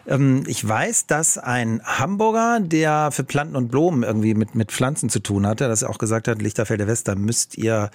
[0.07, 0.44] Mhm.
[0.46, 5.20] ich weiß, dass ein Hamburger, der für Planten und Blumen irgendwie mit, mit Pflanzen zu
[5.20, 7.90] tun hatte, dass er auch gesagt hat, Lichterfelde West, da müsst ihr,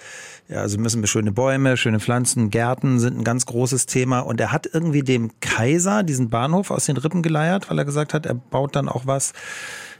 [0.48, 4.20] ja, also müssen wir schöne Bäume, schöne Pflanzen, Gärten sind ein ganz großes Thema.
[4.20, 8.14] Und er hat irgendwie dem Kaiser diesen Bahnhof aus den Rippen geleiert, weil er gesagt
[8.14, 9.32] hat, er baut dann auch was.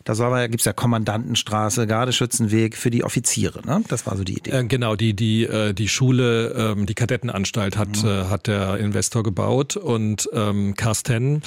[0.05, 3.67] Da gibt es ja Kommandantenstraße, Gardeschützenweg für die Offiziere.
[3.67, 3.83] Ne?
[3.89, 4.51] Das war so die Idee.
[4.51, 8.09] Äh, genau, die, die, äh, die Schule, ähm, die Kadettenanstalt hat, mhm.
[8.09, 11.43] äh, hat der Investor gebaut und ähm, Carsten.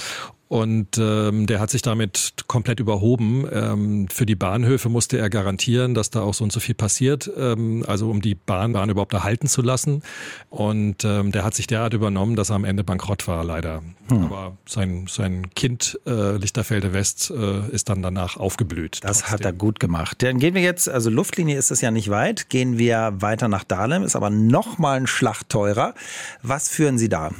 [0.47, 3.45] Und ähm, der hat sich damit komplett überhoben.
[3.51, 7.29] Ähm, für die Bahnhöfe musste er garantieren, dass da auch so und so viel passiert,
[7.37, 10.03] ähm, also um die Bahnbahn überhaupt erhalten zu lassen.
[10.49, 13.81] Und ähm, der hat sich derart übernommen, dass er am Ende bankrott war, leider.
[14.09, 14.23] Hm.
[14.23, 19.03] Aber sein, sein Kind äh, Lichterfelde West äh, ist dann danach aufgeblüht.
[19.03, 19.33] Das trotzdem.
[19.33, 20.23] hat er gut gemacht.
[20.23, 23.65] Dann gehen wir jetzt, also Luftlinie ist es ja nicht weit, gehen wir weiter nach
[23.65, 25.93] Dahlem, ist aber noch mal ein Schlag teurer.
[26.41, 27.31] Was führen Sie da?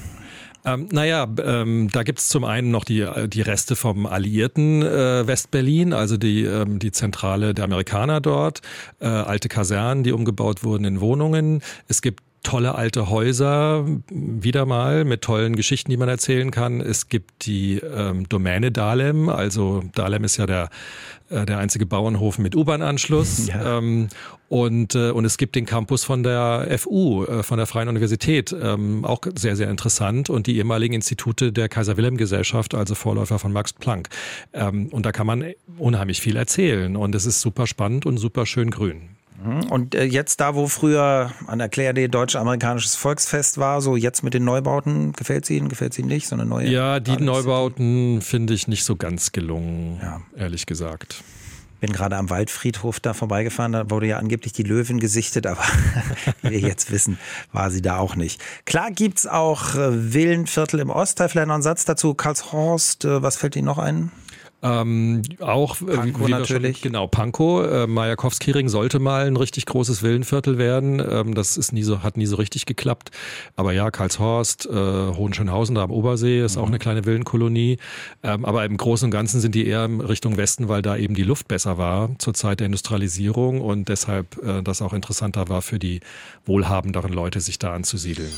[0.67, 5.93] Ähm, naja, ähm, da gibt's zum einen noch die, die Reste vom alliierten äh, Westberlin,
[5.93, 8.62] also die, ähm, die Zentrale der Amerikaner dort,
[8.99, 11.62] äh, alte Kasernen, die umgebaut wurden in Wohnungen.
[11.88, 16.82] Es gibt tolle alte Häuser, wieder mal mit tollen Geschichten, die man erzählen kann.
[16.82, 20.69] Es gibt die ähm, Domäne Dahlem, also Dahlem ist ja der,
[21.30, 23.47] äh, der einzige Bauernhof mit U-Bahn-Anschluss.
[23.47, 23.78] Ja.
[23.78, 24.10] Ähm,
[24.50, 28.54] und, äh, und es gibt den Campus von der FU, äh, von der Freien Universität,
[28.60, 30.30] ähm, auch sehr, sehr interessant.
[30.30, 34.10] Und die ehemaligen Institute der Kaiser-Wilhelm-Gesellschaft, also Vorläufer von Max Planck.
[34.54, 35.45] Ähm, und da kann man
[35.78, 36.95] unheimlich viel erzählen.
[36.95, 39.16] Und es ist super spannend und super schön grün.
[39.43, 39.63] Mhm.
[39.69, 44.34] Und äh, jetzt da, wo früher an der Claire deutsch-amerikanisches Volksfest war, so jetzt mit
[44.34, 46.28] den Neubauten, gefällt es Ihnen, gefällt es Ihnen nicht?
[46.28, 50.21] So eine neue ja, die Neubauten finde ich nicht so ganz gelungen, ja.
[50.36, 51.23] ehrlich gesagt
[51.80, 55.62] bin gerade am Waldfriedhof da vorbeigefahren, da wurde ja angeblich die Löwin gesichtet, aber
[56.41, 57.19] wie wir jetzt wissen,
[57.52, 58.41] war sie da auch nicht.
[58.65, 63.38] Klar gibt's auch äh, Villenviertel im Ostteil, vielleicht noch einen Satz dazu, Karlshorst, äh, was
[63.38, 64.12] fällt Ihnen noch ein?
[64.63, 66.78] Ähm, auch äh, Pankow natürlich.
[66.78, 67.65] Schon, genau, Pankow.
[67.65, 71.02] Äh, Majakowskiring sollte mal ein richtig großes Villenviertel werden.
[71.08, 73.12] Ähm, das ist nie so, hat nie so richtig geklappt.
[73.56, 76.63] Aber ja, Karlshorst, äh, Hohenschönhausen da am Obersee ist mhm.
[76.63, 77.78] auch eine kleine Villenkolonie.
[78.24, 81.13] Ähm, aber im Großen und Ganzen sind die eher in Richtung Westen, weil da eben
[81.13, 85.62] die Luft besser war zur Zeit der Industrialisierung und deshalb äh, das auch interessanter war
[85.62, 86.00] für die
[86.46, 88.32] wohlhabenderen Leute, sich da anzusiedeln.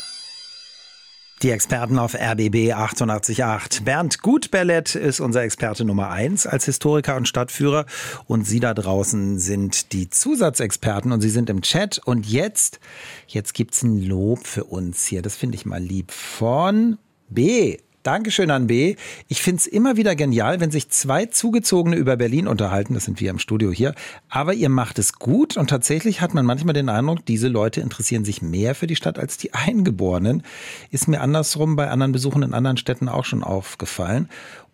[1.42, 3.86] Die Experten auf RBB 888.
[3.86, 7.86] Bernd Gutbellett ist unser Experte Nummer eins als Historiker und Stadtführer.
[8.26, 12.02] Und Sie da draußen sind die Zusatzexperten und Sie sind im Chat.
[12.04, 12.82] Und jetzt,
[13.26, 15.22] jetzt gibt's ein Lob für uns hier.
[15.22, 16.12] Das finde ich mal lieb.
[16.12, 16.98] Von
[17.30, 17.78] B.
[18.10, 18.96] Dankeschön an B.
[19.28, 22.96] Ich finde es immer wieder genial, wenn sich zwei Zugezogene über Berlin unterhalten.
[22.96, 23.94] Das sind wir im Studio hier.
[24.30, 28.26] Aber ihr macht es gut und tatsächlich hat man manchmal den Eindruck, diese Leute interessieren
[28.26, 30.42] sich mehr für die Stadt als die Eingeborenen.
[30.90, 34.28] Ist mir andersrum bei anderen Besuchen in anderen Städten auch schon aufgefallen.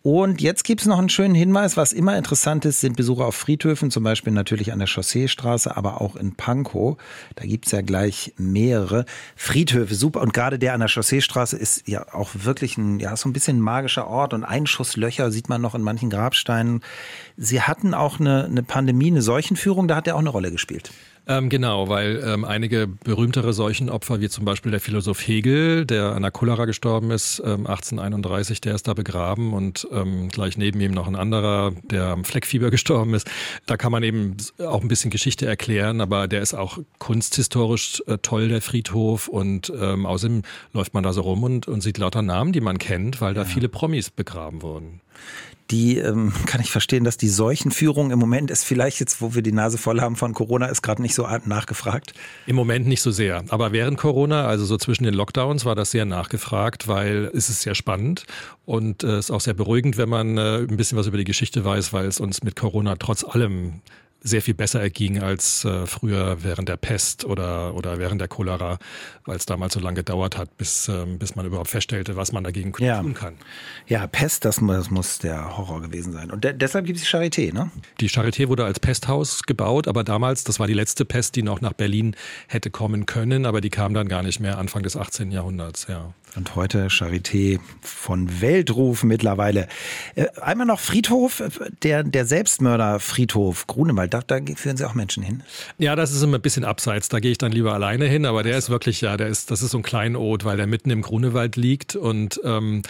[0.06, 3.34] Und jetzt gibt es noch einen schönen Hinweis, was immer interessant ist, sind Besuche auf
[3.34, 6.98] Friedhöfen, zum Beispiel natürlich an der Chausseestraße, aber auch in Pankow.
[7.34, 10.22] Da gibt es ja gleich mehrere Friedhöfe, super.
[10.22, 13.58] Und gerade der an der Chausseestraße ist ja auch wirklich ein, ja, so ein bisschen
[13.58, 16.82] ein magischer Ort und Einschusslöcher sieht man noch in manchen Grabsteinen.
[17.36, 20.92] Sie hatten auch eine, eine Pandemie, eine Seuchenführung, da hat er auch eine Rolle gespielt.
[21.28, 26.22] Ähm, genau, weil ähm, einige berühmtere Seuchenopfer, wie zum Beispiel der Philosoph Hegel, der an
[26.22, 30.92] der Cholera gestorben ist, ähm, 1831, der ist da begraben und ähm, gleich neben ihm
[30.92, 33.28] noch ein anderer, der am Fleckfieber gestorben ist.
[33.66, 38.20] Da kann man eben auch ein bisschen Geschichte erklären, aber der ist auch kunsthistorisch äh,
[38.20, 42.22] toll, der Friedhof und ähm, außerdem läuft man da so rum und, und sieht lauter
[42.22, 43.48] Namen, die man kennt, weil da ja.
[43.48, 45.02] viele Promis begraben wurden
[45.72, 49.42] die ähm, kann ich verstehen, dass die Seuchenführung im Moment ist vielleicht jetzt, wo wir
[49.42, 52.14] die Nase voll haben von Corona, ist gerade nicht so nachgefragt.
[52.46, 53.44] Im Moment nicht so sehr.
[53.50, 57.62] Aber während Corona, also so zwischen den Lockdowns, war das sehr nachgefragt, weil es ist
[57.62, 58.26] sehr spannend
[58.66, 61.24] und es äh, ist auch sehr beruhigend, wenn man äh, ein bisschen was über die
[61.24, 63.82] Geschichte weiß, weil es uns mit Corona trotz allem
[64.26, 68.80] sehr viel besser erging als äh, früher während der Pest oder, oder während der Cholera,
[69.26, 72.44] weil es damals so lange gedauert hat, bis, ähm, bis man überhaupt feststellte, was man
[72.44, 73.02] dagegen ja.
[73.02, 73.36] tun kann.
[73.88, 76.32] Ja, Pest, das, das muss der Horror gewesen sein.
[76.32, 77.70] Und de deshalb gibt es die Charité, ne?
[78.00, 81.62] Die Charité wurde als Pesthaus gebaut, aber damals, das war die letzte Pest, die noch
[81.62, 82.16] nach Berlin
[82.48, 85.32] hätte kommen können, aber die kam dann gar nicht mehr Anfang des 18.
[85.32, 86.14] Jahrhunderts, ja.
[86.36, 89.68] Und heute Charité von Weltruf mittlerweile.
[90.16, 91.42] Äh, einmal noch Friedhof,
[91.82, 95.44] der, der Selbstmörder-Friedhof Grunewald, da, da führen Sie auch Menschen hin?
[95.78, 98.44] Ja, das ist immer ein bisschen abseits, da gehe ich dann lieber alleine hin, aber
[98.44, 101.02] der ist wirklich, ja, der ist, das ist so ein Kleinod, weil der mitten im
[101.02, 101.96] Grunewald liegt.
[101.96, 102.82] Und ähm,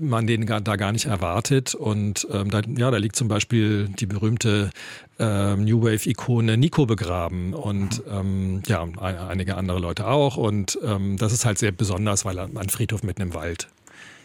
[0.00, 1.74] man den da gar nicht erwartet.
[1.74, 4.70] Und ähm, da, ja, da liegt zum Beispiel die berühmte
[5.18, 10.36] äh, New Wave-Ikone Nico begraben und ähm, ja, einige andere Leute auch.
[10.36, 13.68] Und ähm, das ist halt sehr besonders, weil ein Friedhof mitten im Wald.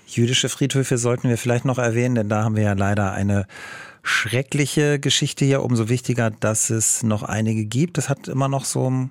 [0.08, 3.48] Jüdische Friedhöfe sollten wir vielleicht noch erwähnen, denn da haben wir ja leider eine
[4.04, 5.64] schreckliche Geschichte hier.
[5.64, 7.98] Umso wichtiger, dass es noch einige gibt.
[7.98, 9.10] Das hat immer noch so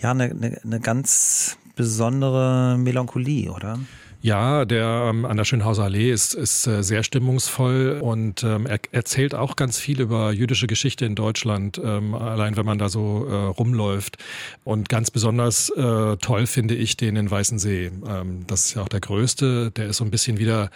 [0.00, 3.78] ja, eine, eine, eine ganz besondere Melancholie, oder?
[4.26, 8.80] Ja, der ähm, an der Schönhauser Allee ist, ist äh, sehr stimmungsvoll und ähm, er
[8.90, 13.24] erzählt auch ganz viel über jüdische Geschichte in Deutschland, ähm, allein wenn man da so
[13.28, 14.16] äh, rumläuft.
[14.64, 17.92] Und ganz besonders äh, toll finde ich den in Weißensee.
[18.04, 19.70] Ähm, das ist ja auch der größte.
[19.70, 20.72] Der ist so ein bisschen wieder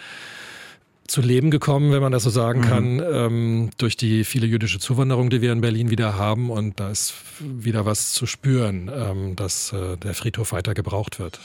[1.05, 2.65] zu Leben gekommen, wenn man das so sagen mhm.
[2.65, 6.51] kann, ähm, durch die viele jüdische Zuwanderung, die wir in Berlin wieder haben.
[6.51, 11.41] Und da ist wieder was zu spüren, ähm, dass äh, der Friedhof weiter gebraucht wird.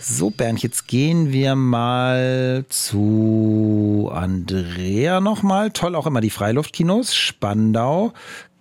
[0.00, 5.72] So, Bernd, jetzt gehen wir mal zu Andrea nochmal.
[5.72, 7.16] Toll auch immer die Freiluftkinos.
[7.16, 8.12] Spandau.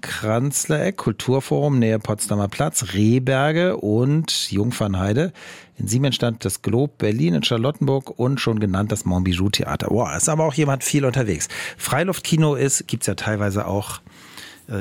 [0.02, 5.32] Kranzlereck, Kulturforum, Nähe Potsdamer Platz, Rehberge und Jungfernheide.
[5.78, 9.88] In Siemensstadt das Globe, Berlin, in Charlottenburg und schon genannt das Montbijou Theater.
[9.90, 11.50] Wow, ist aber auch jemand viel unterwegs.
[11.78, 14.02] Freiluftkino ist, gibt's ja teilweise auch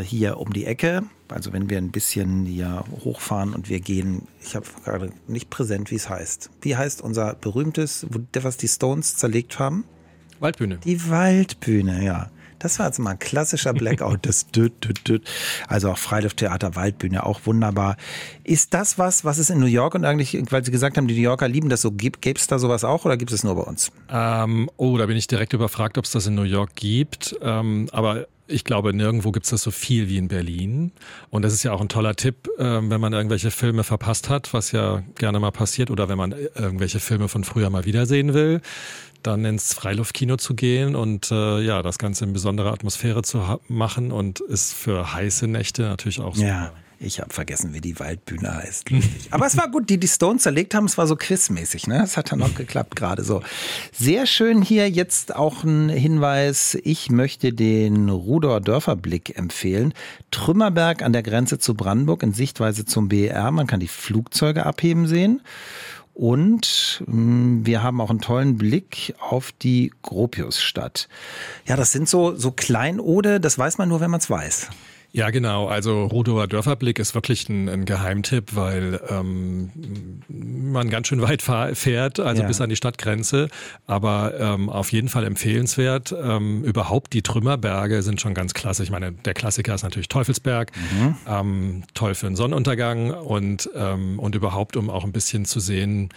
[0.02, 1.02] hier um die Ecke.
[1.28, 5.90] Also wenn wir ein bisschen hier hochfahren und wir gehen, ich habe gerade nicht präsent,
[5.90, 6.50] wie es heißt.
[6.60, 9.84] Wie heißt unser berühmtes, was die Stones zerlegt haben?
[10.40, 10.78] Waldbühne.
[10.78, 12.30] Die Waldbühne, ja.
[12.58, 14.20] Das war jetzt mal ein klassischer Blackout.
[14.22, 15.28] Das düt, düt, düt.
[15.68, 17.96] Also auch Freilufttheater, Waldbühne, auch wunderbar.
[18.44, 21.14] Ist das was, was es in New York und eigentlich, weil Sie gesagt haben, die
[21.14, 23.62] New Yorker lieben das so, gäbe es da sowas auch oder gibt es nur bei
[23.62, 23.92] uns?
[24.08, 27.36] Ähm, oh, da bin ich direkt überfragt, ob es das in New York gibt.
[27.42, 30.92] Ähm, aber ich glaube, nirgendwo gibt es das so viel wie in Berlin.
[31.30, 34.52] Und das ist ja auch ein toller Tipp, äh, wenn man irgendwelche Filme verpasst hat,
[34.52, 38.60] was ja gerne mal passiert, oder wenn man irgendwelche Filme von früher mal wiedersehen will
[39.22, 44.12] dann ins Freiluftkino zu gehen und äh, ja, das Ganze in besonderer Atmosphäre zu machen
[44.12, 46.46] und ist für heiße Nächte natürlich auch super.
[46.48, 46.72] Ja.
[46.98, 48.86] Ich habe vergessen, wie die Waldbühne heißt.
[49.30, 50.86] Aber es war gut, die die Stones zerlegt haben.
[50.86, 52.02] Es war so quizmäßig, ne?
[52.02, 53.42] Es hat dann auch geklappt gerade so.
[53.92, 56.76] Sehr schön hier jetzt auch ein Hinweis.
[56.84, 59.92] Ich möchte den Rudor Dörferblick empfehlen.
[60.30, 63.50] Trümmerberg an der Grenze zu Brandenburg in Sichtweise zum BER.
[63.50, 65.42] Man kann die Flugzeuge abheben sehen.
[66.14, 71.10] Und hm, wir haben auch einen tollen Blick auf die Gropiusstadt.
[71.66, 74.70] Ja, das sind so, so Kleinode, das weiß man nur, wenn man es weiß.
[75.12, 75.66] Ja, genau.
[75.66, 79.70] Also Rudower Dörferblick ist wirklich ein, ein Geheimtipp, weil ähm,
[80.28, 82.48] man ganz schön weit fährt, also ja.
[82.48, 83.48] bis an die Stadtgrenze.
[83.86, 86.14] Aber ähm, auf jeden Fall empfehlenswert.
[86.20, 88.82] Ähm, überhaupt die Trümmerberge sind schon ganz klasse.
[88.82, 91.16] Ich meine, der Klassiker ist natürlich Teufelsberg, mhm.
[91.26, 96.10] ähm, toll für einen Sonnenuntergang und, ähm, und überhaupt, um auch ein bisschen zu sehen,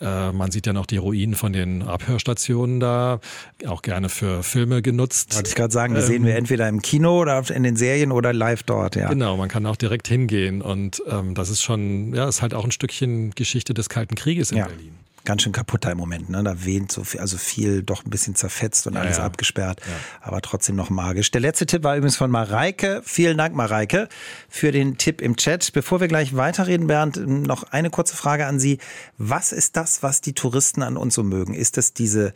[0.00, 3.20] äh, man sieht ja noch die Ruinen von den Abhörstationen da,
[3.66, 5.34] auch gerne für Filme genutzt.
[5.34, 8.12] Wollte ich gerade sagen, die ähm, sehen wir entweder im Kino oder in den Serien
[8.12, 9.08] oder live dort, ja.
[9.08, 12.64] Genau, man kann auch direkt hingehen und ähm, das ist schon, ja, ist halt auch
[12.64, 14.66] ein Stückchen Geschichte des Kalten Krieges in ja.
[14.66, 16.30] Berlin ganz schön kaputt da im Moment.
[16.30, 16.42] Ne?
[16.42, 19.24] Da wehnt so viel, also viel doch ein bisschen zerfetzt und ja, alles ja.
[19.24, 19.92] abgesperrt, ja.
[20.20, 21.30] aber trotzdem noch magisch.
[21.30, 23.02] Der letzte Tipp war übrigens von Mareike.
[23.04, 24.08] Vielen Dank, Mareike,
[24.48, 25.72] für den Tipp im Chat.
[25.72, 28.78] Bevor wir gleich weiterreden, Bernd, noch eine kurze Frage an Sie.
[29.18, 31.54] Was ist das, was die Touristen an uns so mögen?
[31.54, 32.32] Ist es diese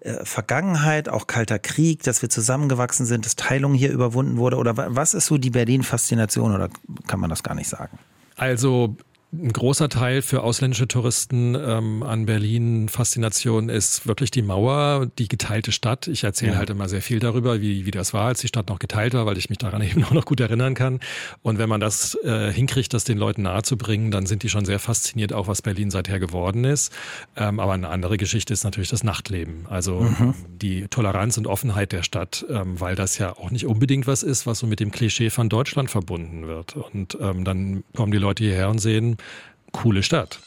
[0.00, 4.56] äh, Vergangenheit, auch Kalter Krieg, dass wir zusammengewachsen sind, dass Teilung hier überwunden wurde?
[4.56, 6.70] Oder was ist so die Berlin-Faszination oder
[7.06, 7.98] kann man das gar nicht sagen?
[8.36, 8.96] Also
[9.32, 15.28] ein großer Teil für ausländische Touristen ähm, an Berlin Faszination ist wirklich die Mauer, die
[15.28, 16.08] geteilte Stadt.
[16.08, 16.58] Ich erzähle ja.
[16.58, 19.26] halt immer sehr viel darüber, wie, wie das war, als die Stadt noch geteilt war,
[19.26, 20.98] weil ich mich daran eben auch noch gut erinnern kann.
[21.42, 24.80] Und wenn man das äh, hinkriegt, das den Leuten nahezubringen, dann sind die schon sehr
[24.80, 26.92] fasziniert, auch was Berlin seither geworden ist.
[27.36, 29.66] Ähm, aber eine andere Geschichte ist natürlich das Nachtleben.
[29.68, 30.34] Also mhm.
[30.48, 34.48] die Toleranz und Offenheit der Stadt, ähm, weil das ja auch nicht unbedingt was ist,
[34.48, 36.74] was so mit dem Klischee von Deutschland verbunden wird.
[36.74, 39.18] Und ähm, dann kommen die Leute hierher und sehen,
[39.72, 40.40] coole Stadt.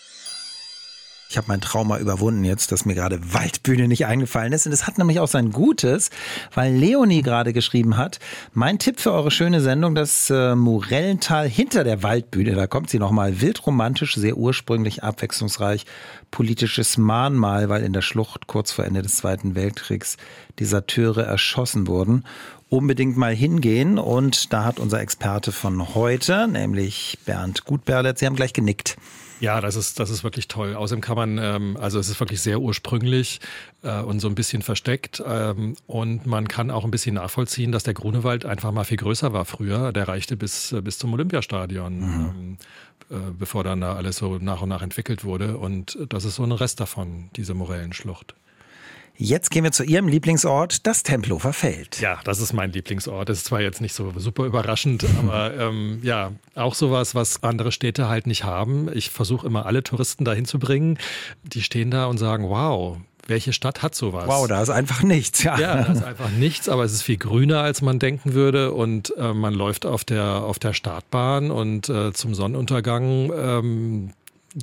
[1.34, 4.68] Ich habe mein Trauma überwunden jetzt, dass mir gerade Waldbühne nicht eingefallen ist.
[4.68, 6.12] Und es hat nämlich auch sein Gutes,
[6.54, 8.20] weil Leonie gerade geschrieben hat,
[8.54, 12.54] mein Tipp für eure schöne Sendung, das äh, Morellental hinter der Waldbühne.
[12.54, 15.88] Da kommt sie nochmal wildromantisch, sehr ursprünglich, abwechslungsreich,
[16.30, 20.18] politisches Mahnmal, weil in der Schlucht kurz vor Ende des Zweiten Weltkriegs
[20.60, 22.26] Deserteure erschossen wurden
[22.74, 24.00] unbedingt mal hingehen.
[24.00, 28.98] Und da hat unser Experte von heute, nämlich Bernd Gutberlet, Sie haben gleich genickt.
[29.40, 30.74] Ja, das ist, das ist wirklich toll.
[30.74, 33.42] Außerdem kann man, ähm, also es ist wirklich sehr ursprünglich
[33.84, 35.22] äh, und so ein bisschen versteckt.
[35.26, 39.34] Ähm, und man kann auch ein bisschen nachvollziehen, dass der Grunewald einfach mal viel größer
[39.34, 39.92] war früher.
[39.92, 42.00] Der reichte bis, äh, bis zum Olympiastadion.
[42.00, 42.26] Mhm.
[42.26, 42.58] Ähm,
[43.10, 45.58] äh, bevor dann da alles so nach und nach entwickelt wurde.
[45.58, 48.34] Und das ist so ein Rest davon, diese Morellenschlucht.
[49.16, 52.00] Jetzt gehen wir zu Ihrem Lieblingsort, das Tempelhofer Feld.
[52.02, 53.30] Ja, das ist mein Lieblingsort.
[53.30, 57.72] Das ist zwar jetzt nicht so super überraschend, aber ähm, ja, auch sowas, was andere
[57.72, 58.90] Städte halt nicht haben.
[58.94, 60.98] Ich versuche immer alle Touristen dahin zu bringen.
[61.44, 62.98] Die stehen da und sagen, wow,
[63.28, 64.28] welche Stadt hat sowas?
[64.28, 65.60] Wow, da ist einfach nichts, ja.
[65.60, 68.74] Ja, da ist einfach nichts, aber es ist viel grüner, als man denken würde.
[68.74, 74.14] Und äh, man läuft auf der, auf der Startbahn und äh, zum Sonnenuntergang ähm,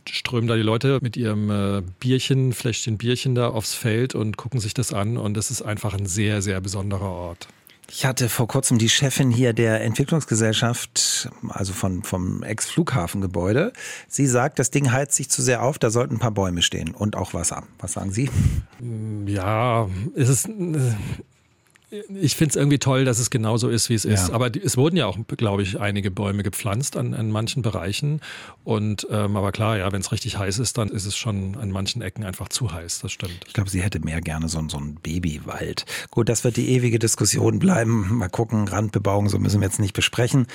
[0.09, 4.61] strömen da die Leute mit ihrem äh, Bierchen, Fläschchen Bierchen da aufs Feld und gucken
[4.61, 5.17] sich das an.
[5.17, 7.49] Und das ist einfach ein sehr, sehr besonderer Ort.
[7.93, 13.73] Ich hatte vor kurzem die Chefin hier der Entwicklungsgesellschaft, also von, vom Ex-Flughafengebäude.
[14.07, 16.95] Sie sagt, das Ding heizt sich zu sehr auf, da sollten ein paar Bäume stehen
[16.95, 17.65] und auch Wasser.
[17.81, 18.31] Was sagen Sie?
[19.27, 20.49] Ja, es ist,
[21.91, 24.13] ich finde es irgendwie toll, dass es genauso ist, wie es ja.
[24.13, 24.31] ist.
[24.31, 28.21] Aber es wurden ja auch, glaube ich, einige Bäume gepflanzt an, an manchen Bereichen.
[28.65, 31.71] Und ähm, aber klar, ja, wenn es richtig heiß ist, dann ist es schon an
[31.71, 33.01] manchen Ecken einfach zu heiß.
[33.01, 33.45] Das stimmt.
[33.47, 35.85] Ich glaube, sie hätte mehr gerne so, so einen Babywald.
[36.11, 38.19] Gut, das wird die ewige Diskussion bleiben.
[38.19, 40.47] Mal gucken, Randbebauung, so müssen wir jetzt nicht besprechen.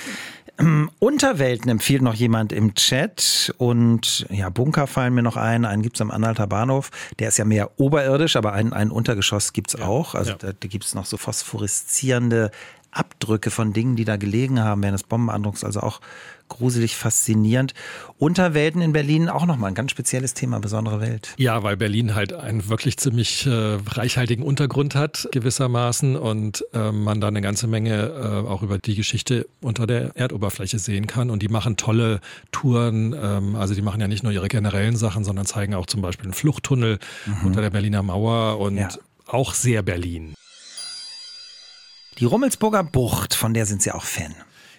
[1.00, 5.66] Unterwelten empfiehlt noch jemand im Chat und ja, Bunker fallen mir noch ein.
[5.66, 6.90] Einen gibt es am Anhalter Bahnhof.
[7.18, 10.14] Der ist ja mehr oberirdisch, aber ein, ein Untergeschoss gibt es ja, auch.
[10.14, 10.36] Also ja.
[10.38, 12.50] da, da gibt es noch so phosphoreszierende
[12.90, 16.00] Abdrücke von Dingen, die da gelegen haben während des Bombenandrucks, also auch
[16.48, 17.74] gruselig faszinierend.
[18.18, 21.34] Unterwelten in Berlin auch nochmal ein ganz spezielles Thema, besondere Welt.
[21.36, 27.20] Ja, weil Berlin halt einen wirklich ziemlich äh, reichhaltigen Untergrund hat, gewissermaßen, und äh, man
[27.20, 31.30] da eine ganze Menge äh, auch über die Geschichte unter der Erdoberfläche sehen kann.
[31.30, 32.20] Und die machen tolle
[32.52, 36.02] Touren, ähm, also die machen ja nicht nur ihre generellen Sachen, sondern zeigen auch zum
[36.02, 37.46] Beispiel einen Fluchttunnel mhm.
[37.46, 38.88] unter der Berliner Mauer und ja.
[39.26, 40.34] auch sehr Berlin.
[42.18, 44.34] Die Rummelsburger Bucht, von der sind Sie auch Fan.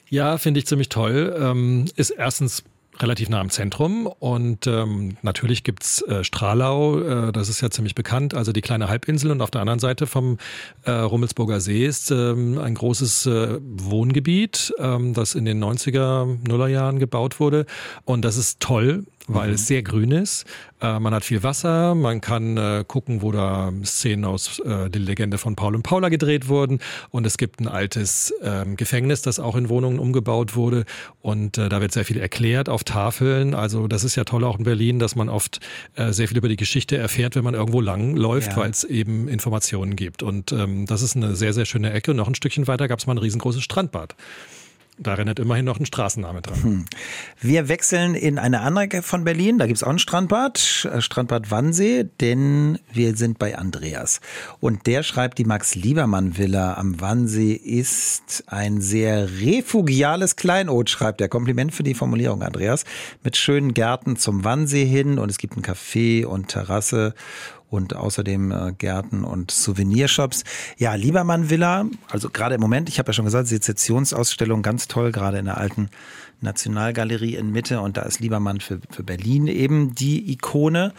[0.09, 1.35] Ja, finde ich ziemlich toll.
[1.39, 2.63] Ähm, ist erstens
[3.01, 7.95] relativ nah am Zentrum und ähm, natürlich gibt's äh, Stralau, äh, das ist ja ziemlich
[7.95, 10.37] bekannt, also die kleine Halbinsel und auf der anderen Seite vom
[10.83, 16.99] äh, Rummelsburger See ist ähm, ein großes äh, Wohngebiet, ähm, das in den 90er, Nullerjahren
[16.99, 17.65] gebaut wurde
[18.05, 19.55] und das ist toll, weil mhm.
[19.55, 20.45] es sehr grün ist.
[20.81, 24.99] Äh, man hat viel Wasser, man kann äh, gucken, wo da Szenen aus äh, die
[24.99, 26.79] Legende von Paul und Paula gedreht wurden.
[27.09, 30.85] Und es gibt ein altes ähm, Gefängnis, das auch in Wohnungen umgebaut wurde.
[31.21, 33.53] Und äh, da wird sehr viel erklärt auf Tafeln.
[33.53, 35.59] Also das ist ja toll auch in Berlin, dass man oft
[35.95, 38.57] äh, sehr viel über die Geschichte erfährt, wenn man irgendwo lang läuft, ja.
[38.57, 40.23] weil es eben Informationen gibt.
[40.23, 42.11] Und ähm, das ist eine sehr, sehr schöne Ecke.
[42.11, 44.15] Und noch ein Stückchen weiter gab es mal ein riesengroßes Strandbad.
[44.99, 46.63] Da erinnert immerhin noch ein Straßenname dran.
[46.63, 46.85] Hm.
[47.39, 49.59] Wir wechseln in eine andere Ecke von Berlin.
[49.59, 54.21] Da gibt es auch ein Strandbad, äh, Strandbad Wannsee, denn wir sind bei Andreas.
[54.59, 61.29] Und der schreibt, die Max-Liebermann-Villa am Wannsee ist ein sehr refugiales Kleinod, schreibt er.
[61.29, 62.83] Kompliment für die Formulierung, Andreas.
[63.23, 67.13] Mit schönen Gärten zum Wannsee hin und es gibt ein Café und Terrasse
[67.69, 70.43] und außerdem äh, Gärten und Souvenirshops.
[70.77, 75.11] Ja, Liebermann Villa, also gerade im Moment, ich habe ja schon gesagt, Sezessionsausstellung ganz toll,
[75.11, 75.89] gerade in der alten
[76.41, 80.93] Nationalgalerie in Mitte und da ist Liebermann für, für Berlin eben die Ikone.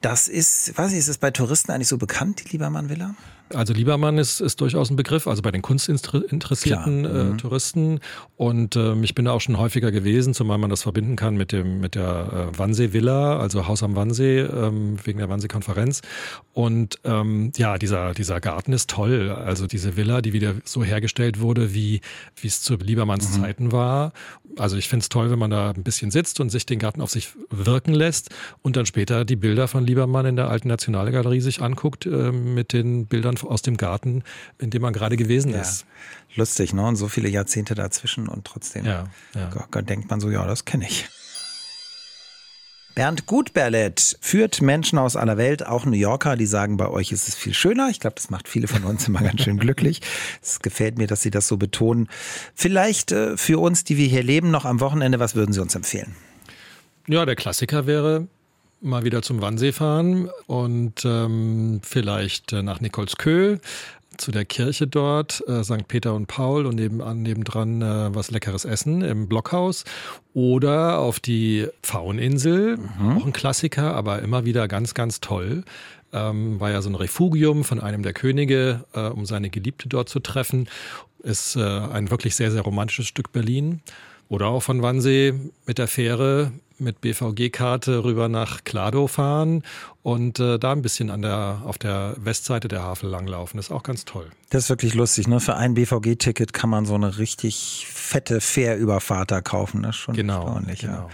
[0.00, 3.14] Das ist, weiß ich, ist es bei Touristen eigentlich so bekannt, die Liebermann Villa?
[3.54, 7.38] Also Liebermann ist, ist durchaus ein Begriff, also bei den kunstinteressierten äh, mhm.
[7.38, 8.00] Touristen.
[8.36, 11.52] Und ähm, ich bin da auch schon häufiger gewesen, zumal man das verbinden kann mit
[11.52, 16.02] dem mit der äh, Wannsee Villa, also Haus am Wannsee, ähm, wegen der Wannsee-Konferenz.
[16.52, 19.30] Und ähm, ja, dieser, dieser Garten ist toll.
[19.30, 22.00] Also diese Villa, die wieder so hergestellt wurde, wie
[22.36, 23.42] wie es zu Liebermanns mhm.
[23.42, 24.12] Zeiten war.
[24.56, 27.00] Also ich finde es toll, wenn man da ein bisschen sitzt und sich den Garten
[27.00, 28.30] auf sich wirken lässt
[28.62, 32.72] und dann später die Bilder von Liebermann in der alten Nationalgalerie sich anguckt äh, mit
[32.72, 34.22] den Bildern aus dem Garten,
[34.58, 35.60] in dem man gerade gewesen ja.
[35.60, 35.86] ist.
[36.34, 36.86] Lustig, ne?
[36.86, 39.82] Und so viele Jahrzehnte dazwischen und trotzdem ja, ja.
[39.82, 41.08] denkt man so, ja, das kenne ich.
[42.98, 47.28] Bernd Gutberlet führt Menschen aus aller Welt, auch New Yorker, die sagen, bei euch ist
[47.28, 47.90] es viel schöner.
[47.90, 50.00] Ich glaube, das macht viele von uns immer ganz schön glücklich.
[50.42, 52.08] Es gefällt mir, dass Sie das so betonen.
[52.56, 55.76] Vielleicht äh, für uns, die wir hier leben, noch am Wochenende, was würden Sie uns
[55.76, 56.16] empfehlen?
[57.06, 58.26] Ja, der Klassiker wäre
[58.80, 63.58] mal wieder zum Wannsee fahren und ähm, vielleicht äh, nach Nikolskö
[64.16, 65.88] zu der Kirche dort, äh, St.
[65.88, 69.84] Peter und Paul und nebenan, nebendran äh, was leckeres Essen im Blockhaus
[70.34, 73.16] oder auf die Pfaueninsel, mhm.
[73.16, 75.64] auch ein Klassiker, aber immer wieder ganz, ganz toll.
[76.12, 80.08] Ähm, war ja so ein Refugium von einem der Könige, äh, um seine Geliebte dort
[80.08, 80.68] zu treffen.
[81.22, 83.82] Ist äh, ein wirklich sehr, sehr romantisches Stück Berlin.
[84.28, 85.34] Oder auch von Wannsee
[85.66, 89.62] mit der Fähre mit BVG-Karte rüber nach Klado fahren
[90.02, 93.56] und äh, da ein bisschen an der, auf der Westseite der Havel langlaufen.
[93.56, 94.30] Das ist auch ganz toll.
[94.50, 95.28] Das ist wirklich lustig.
[95.28, 95.40] Ne?
[95.40, 99.82] Für ein BVG-Ticket kann man so eine richtig fette Fährüberfahrt da kaufen.
[99.82, 100.80] Das ist schon genau, erstaunlich.
[100.80, 101.08] Genau, ja.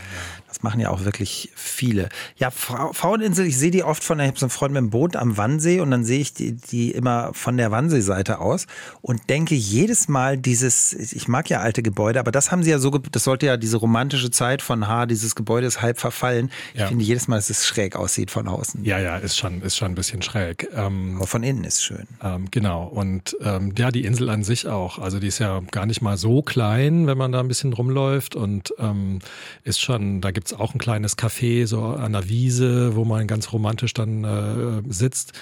[0.65, 2.09] Machen ja auch wirklich viele.
[2.39, 5.15] Ja, Fraueninsel, ich sehe die oft von, ich habe so einen Freund mit dem Boot
[5.15, 8.67] am Wannsee und dann sehe ich die, die immer von der Wannsee-Seite aus
[9.03, 12.79] und denke jedes Mal dieses, ich mag ja alte Gebäude, aber das haben sie ja
[12.79, 16.51] so, das sollte ja diese romantische Zeit von H, dieses Gebäude ist halb verfallen.
[16.73, 16.87] Ich ja.
[16.87, 18.85] finde jedes Mal, dass es schräg aussieht von außen.
[18.85, 20.67] Ja, ja, ist schon, ist schon ein bisschen schräg.
[20.75, 22.09] Ähm, aber von innen ist schön.
[22.23, 22.85] Ähm, genau.
[22.85, 24.99] Und ähm, ja, die Insel an sich auch.
[24.99, 28.35] Also die ist ja gar nicht mal so klein, wenn man da ein bisschen rumläuft
[28.35, 29.19] und ähm,
[29.65, 33.05] ist schon, da gibt gibt es auch ein kleines Café so an der Wiese, wo
[33.05, 35.33] man ganz romantisch dann äh, sitzt.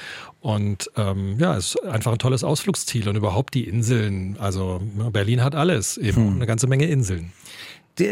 [0.40, 4.36] Und ähm, ja, es ist einfach ein tolles Ausflugsziel und überhaupt die Inseln.
[4.38, 6.36] Also ne, Berlin hat alles, eben hm.
[6.36, 7.32] eine ganze Menge Inseln.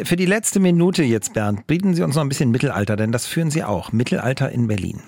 [0.04, 3.26] Für die letzte Minute jetzt, Bernd, bieten Sie uns noch ein bisschen Mittelalter, denn das
[3.26, 3.92] führen Sie auch.
[3.92, 5.00] Mittelalter in Berlin.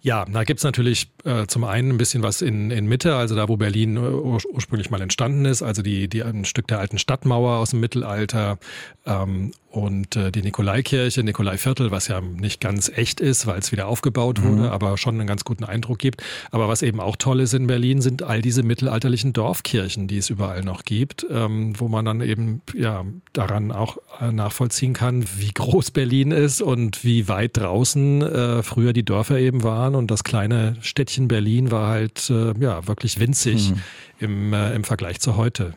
[0.00, 3.48] Ja, da gibt's natürlich äh, zum einen ein bisschen was in, in Mitte, also da,
[3.48, 6.98] wo Berlin äh, ur ursprünglich mal entstanden ist, also die, die ein Stück der alten
[6.98, 8.58] Stadtmauer aus dem Mittelalter
[9.06, 13.86] ähm, und äh, die Nikolaikirche, Nikolaiviertel, was ja nicht ganz echt ist, weil es wieder
[13.86, 14.68] aufgebaut wurde, mhm.
[14.68, 16.22] aber schon einen ganz guten Eindruck gibt.
[16.50, 20.30] Aber was eben auch toll ist in Berlin, sind all diese mittelalterlichen Dorfkirchen, die es
[20.30, 25.52] überall noch gibt, ähm, wo man dann eben ja daran auch äh, nachvollziehen kann, wie
[25.52, 30.24] groß Berlin ist und wie weit draußen äh, früher die Dörfer eben waren und das
[30.24, 33.80] kleine Städtchen Berlin war halt äh, ja wirklich winzig mhm.
[34.18, 35.74] im, äh, im Vergleich zu heute.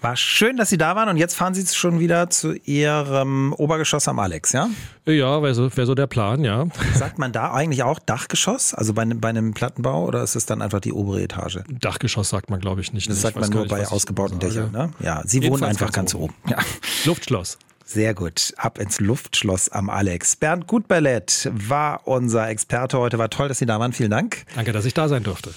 [0.00, 4.08] War schön, dass Sie da waren und jetzt fahren Sie schon wieder zu Ihrem Obergeschoss
[4.08, 4.70] am Alex, ja?
[5.06, 6.66] Ja, wäre so, wär so der Plan, ja.
[6.94, 10.62] Sagt man da eigentlich auch Dachgeschoss, also bei, bei einem Plattenbau oder ist es dann
[10.62, 11.58] einfach die obere Etage?
[11.68, 13.08] Dachgeschoss sagt man, glaube ich, nicht.
[13.10, 14.90] Das ich sagt man nur nicht, bei ausgebauten Dächern, ne?
[15.00, 16.34] Ja, Sie Jedenfalls wohnen einfach ganz, ganz oben.
[16.44, 16.50] oben.
[16.50, 16.58] Ja.
[17.04, 17.58] Luftschloss.
[17.84, 18.54] Sehr gut.
[18.56, 20.36] Ab ins Luftschloss am Alex.
[20.36, 23.18] Bernd Gutballett war unser Experte heute.
[23.18, 23.92] War toll, dass Sie da waren.
[23.92, 24.44] Vielen Dank.
[24.54, 25.52] Danke, dass ich da sein durfte.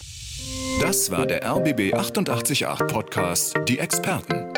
[0.82, 4.53] Das war der RBB 888 Podcast Die Experten.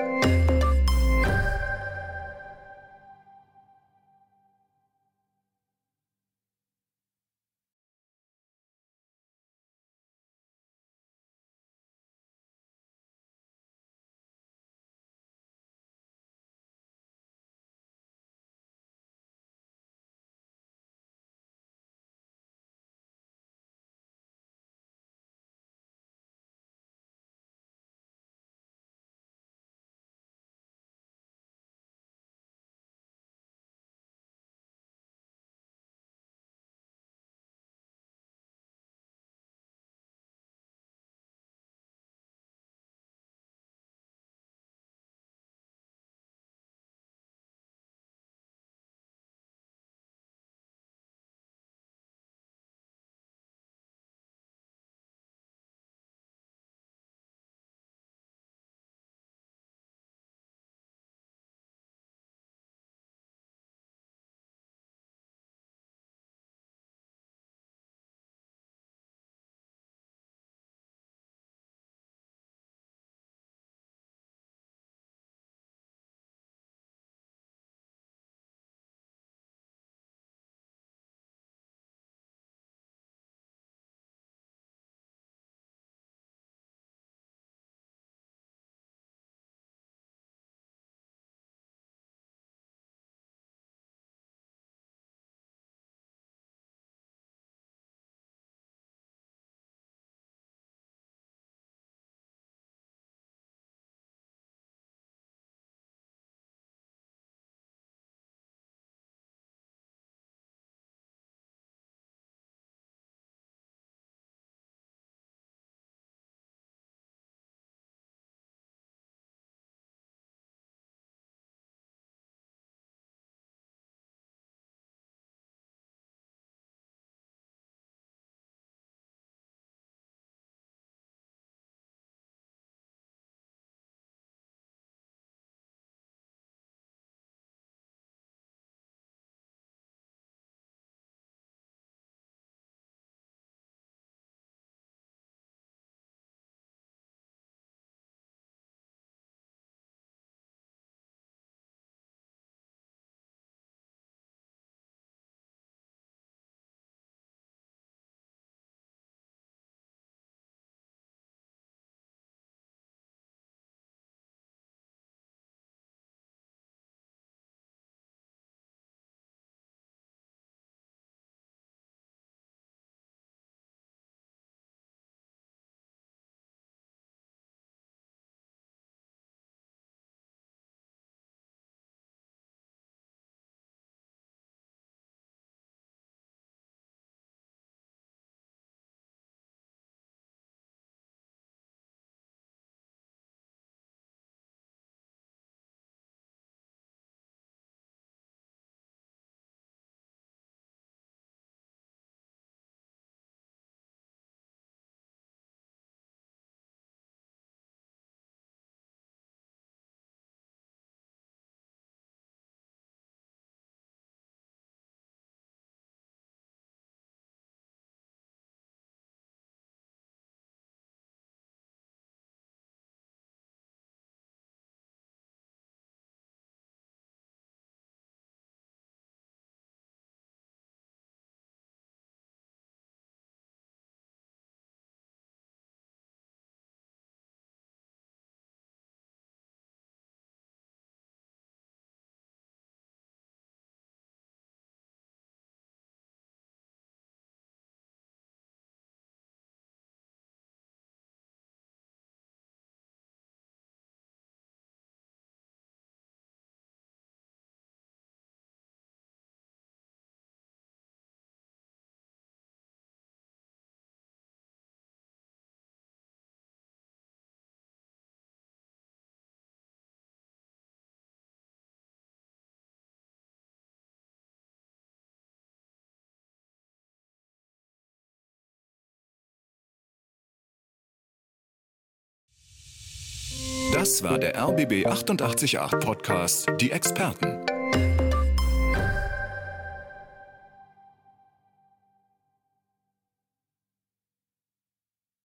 [283.85, 287.54] Das war der RBB 888 Podcast Die Experten.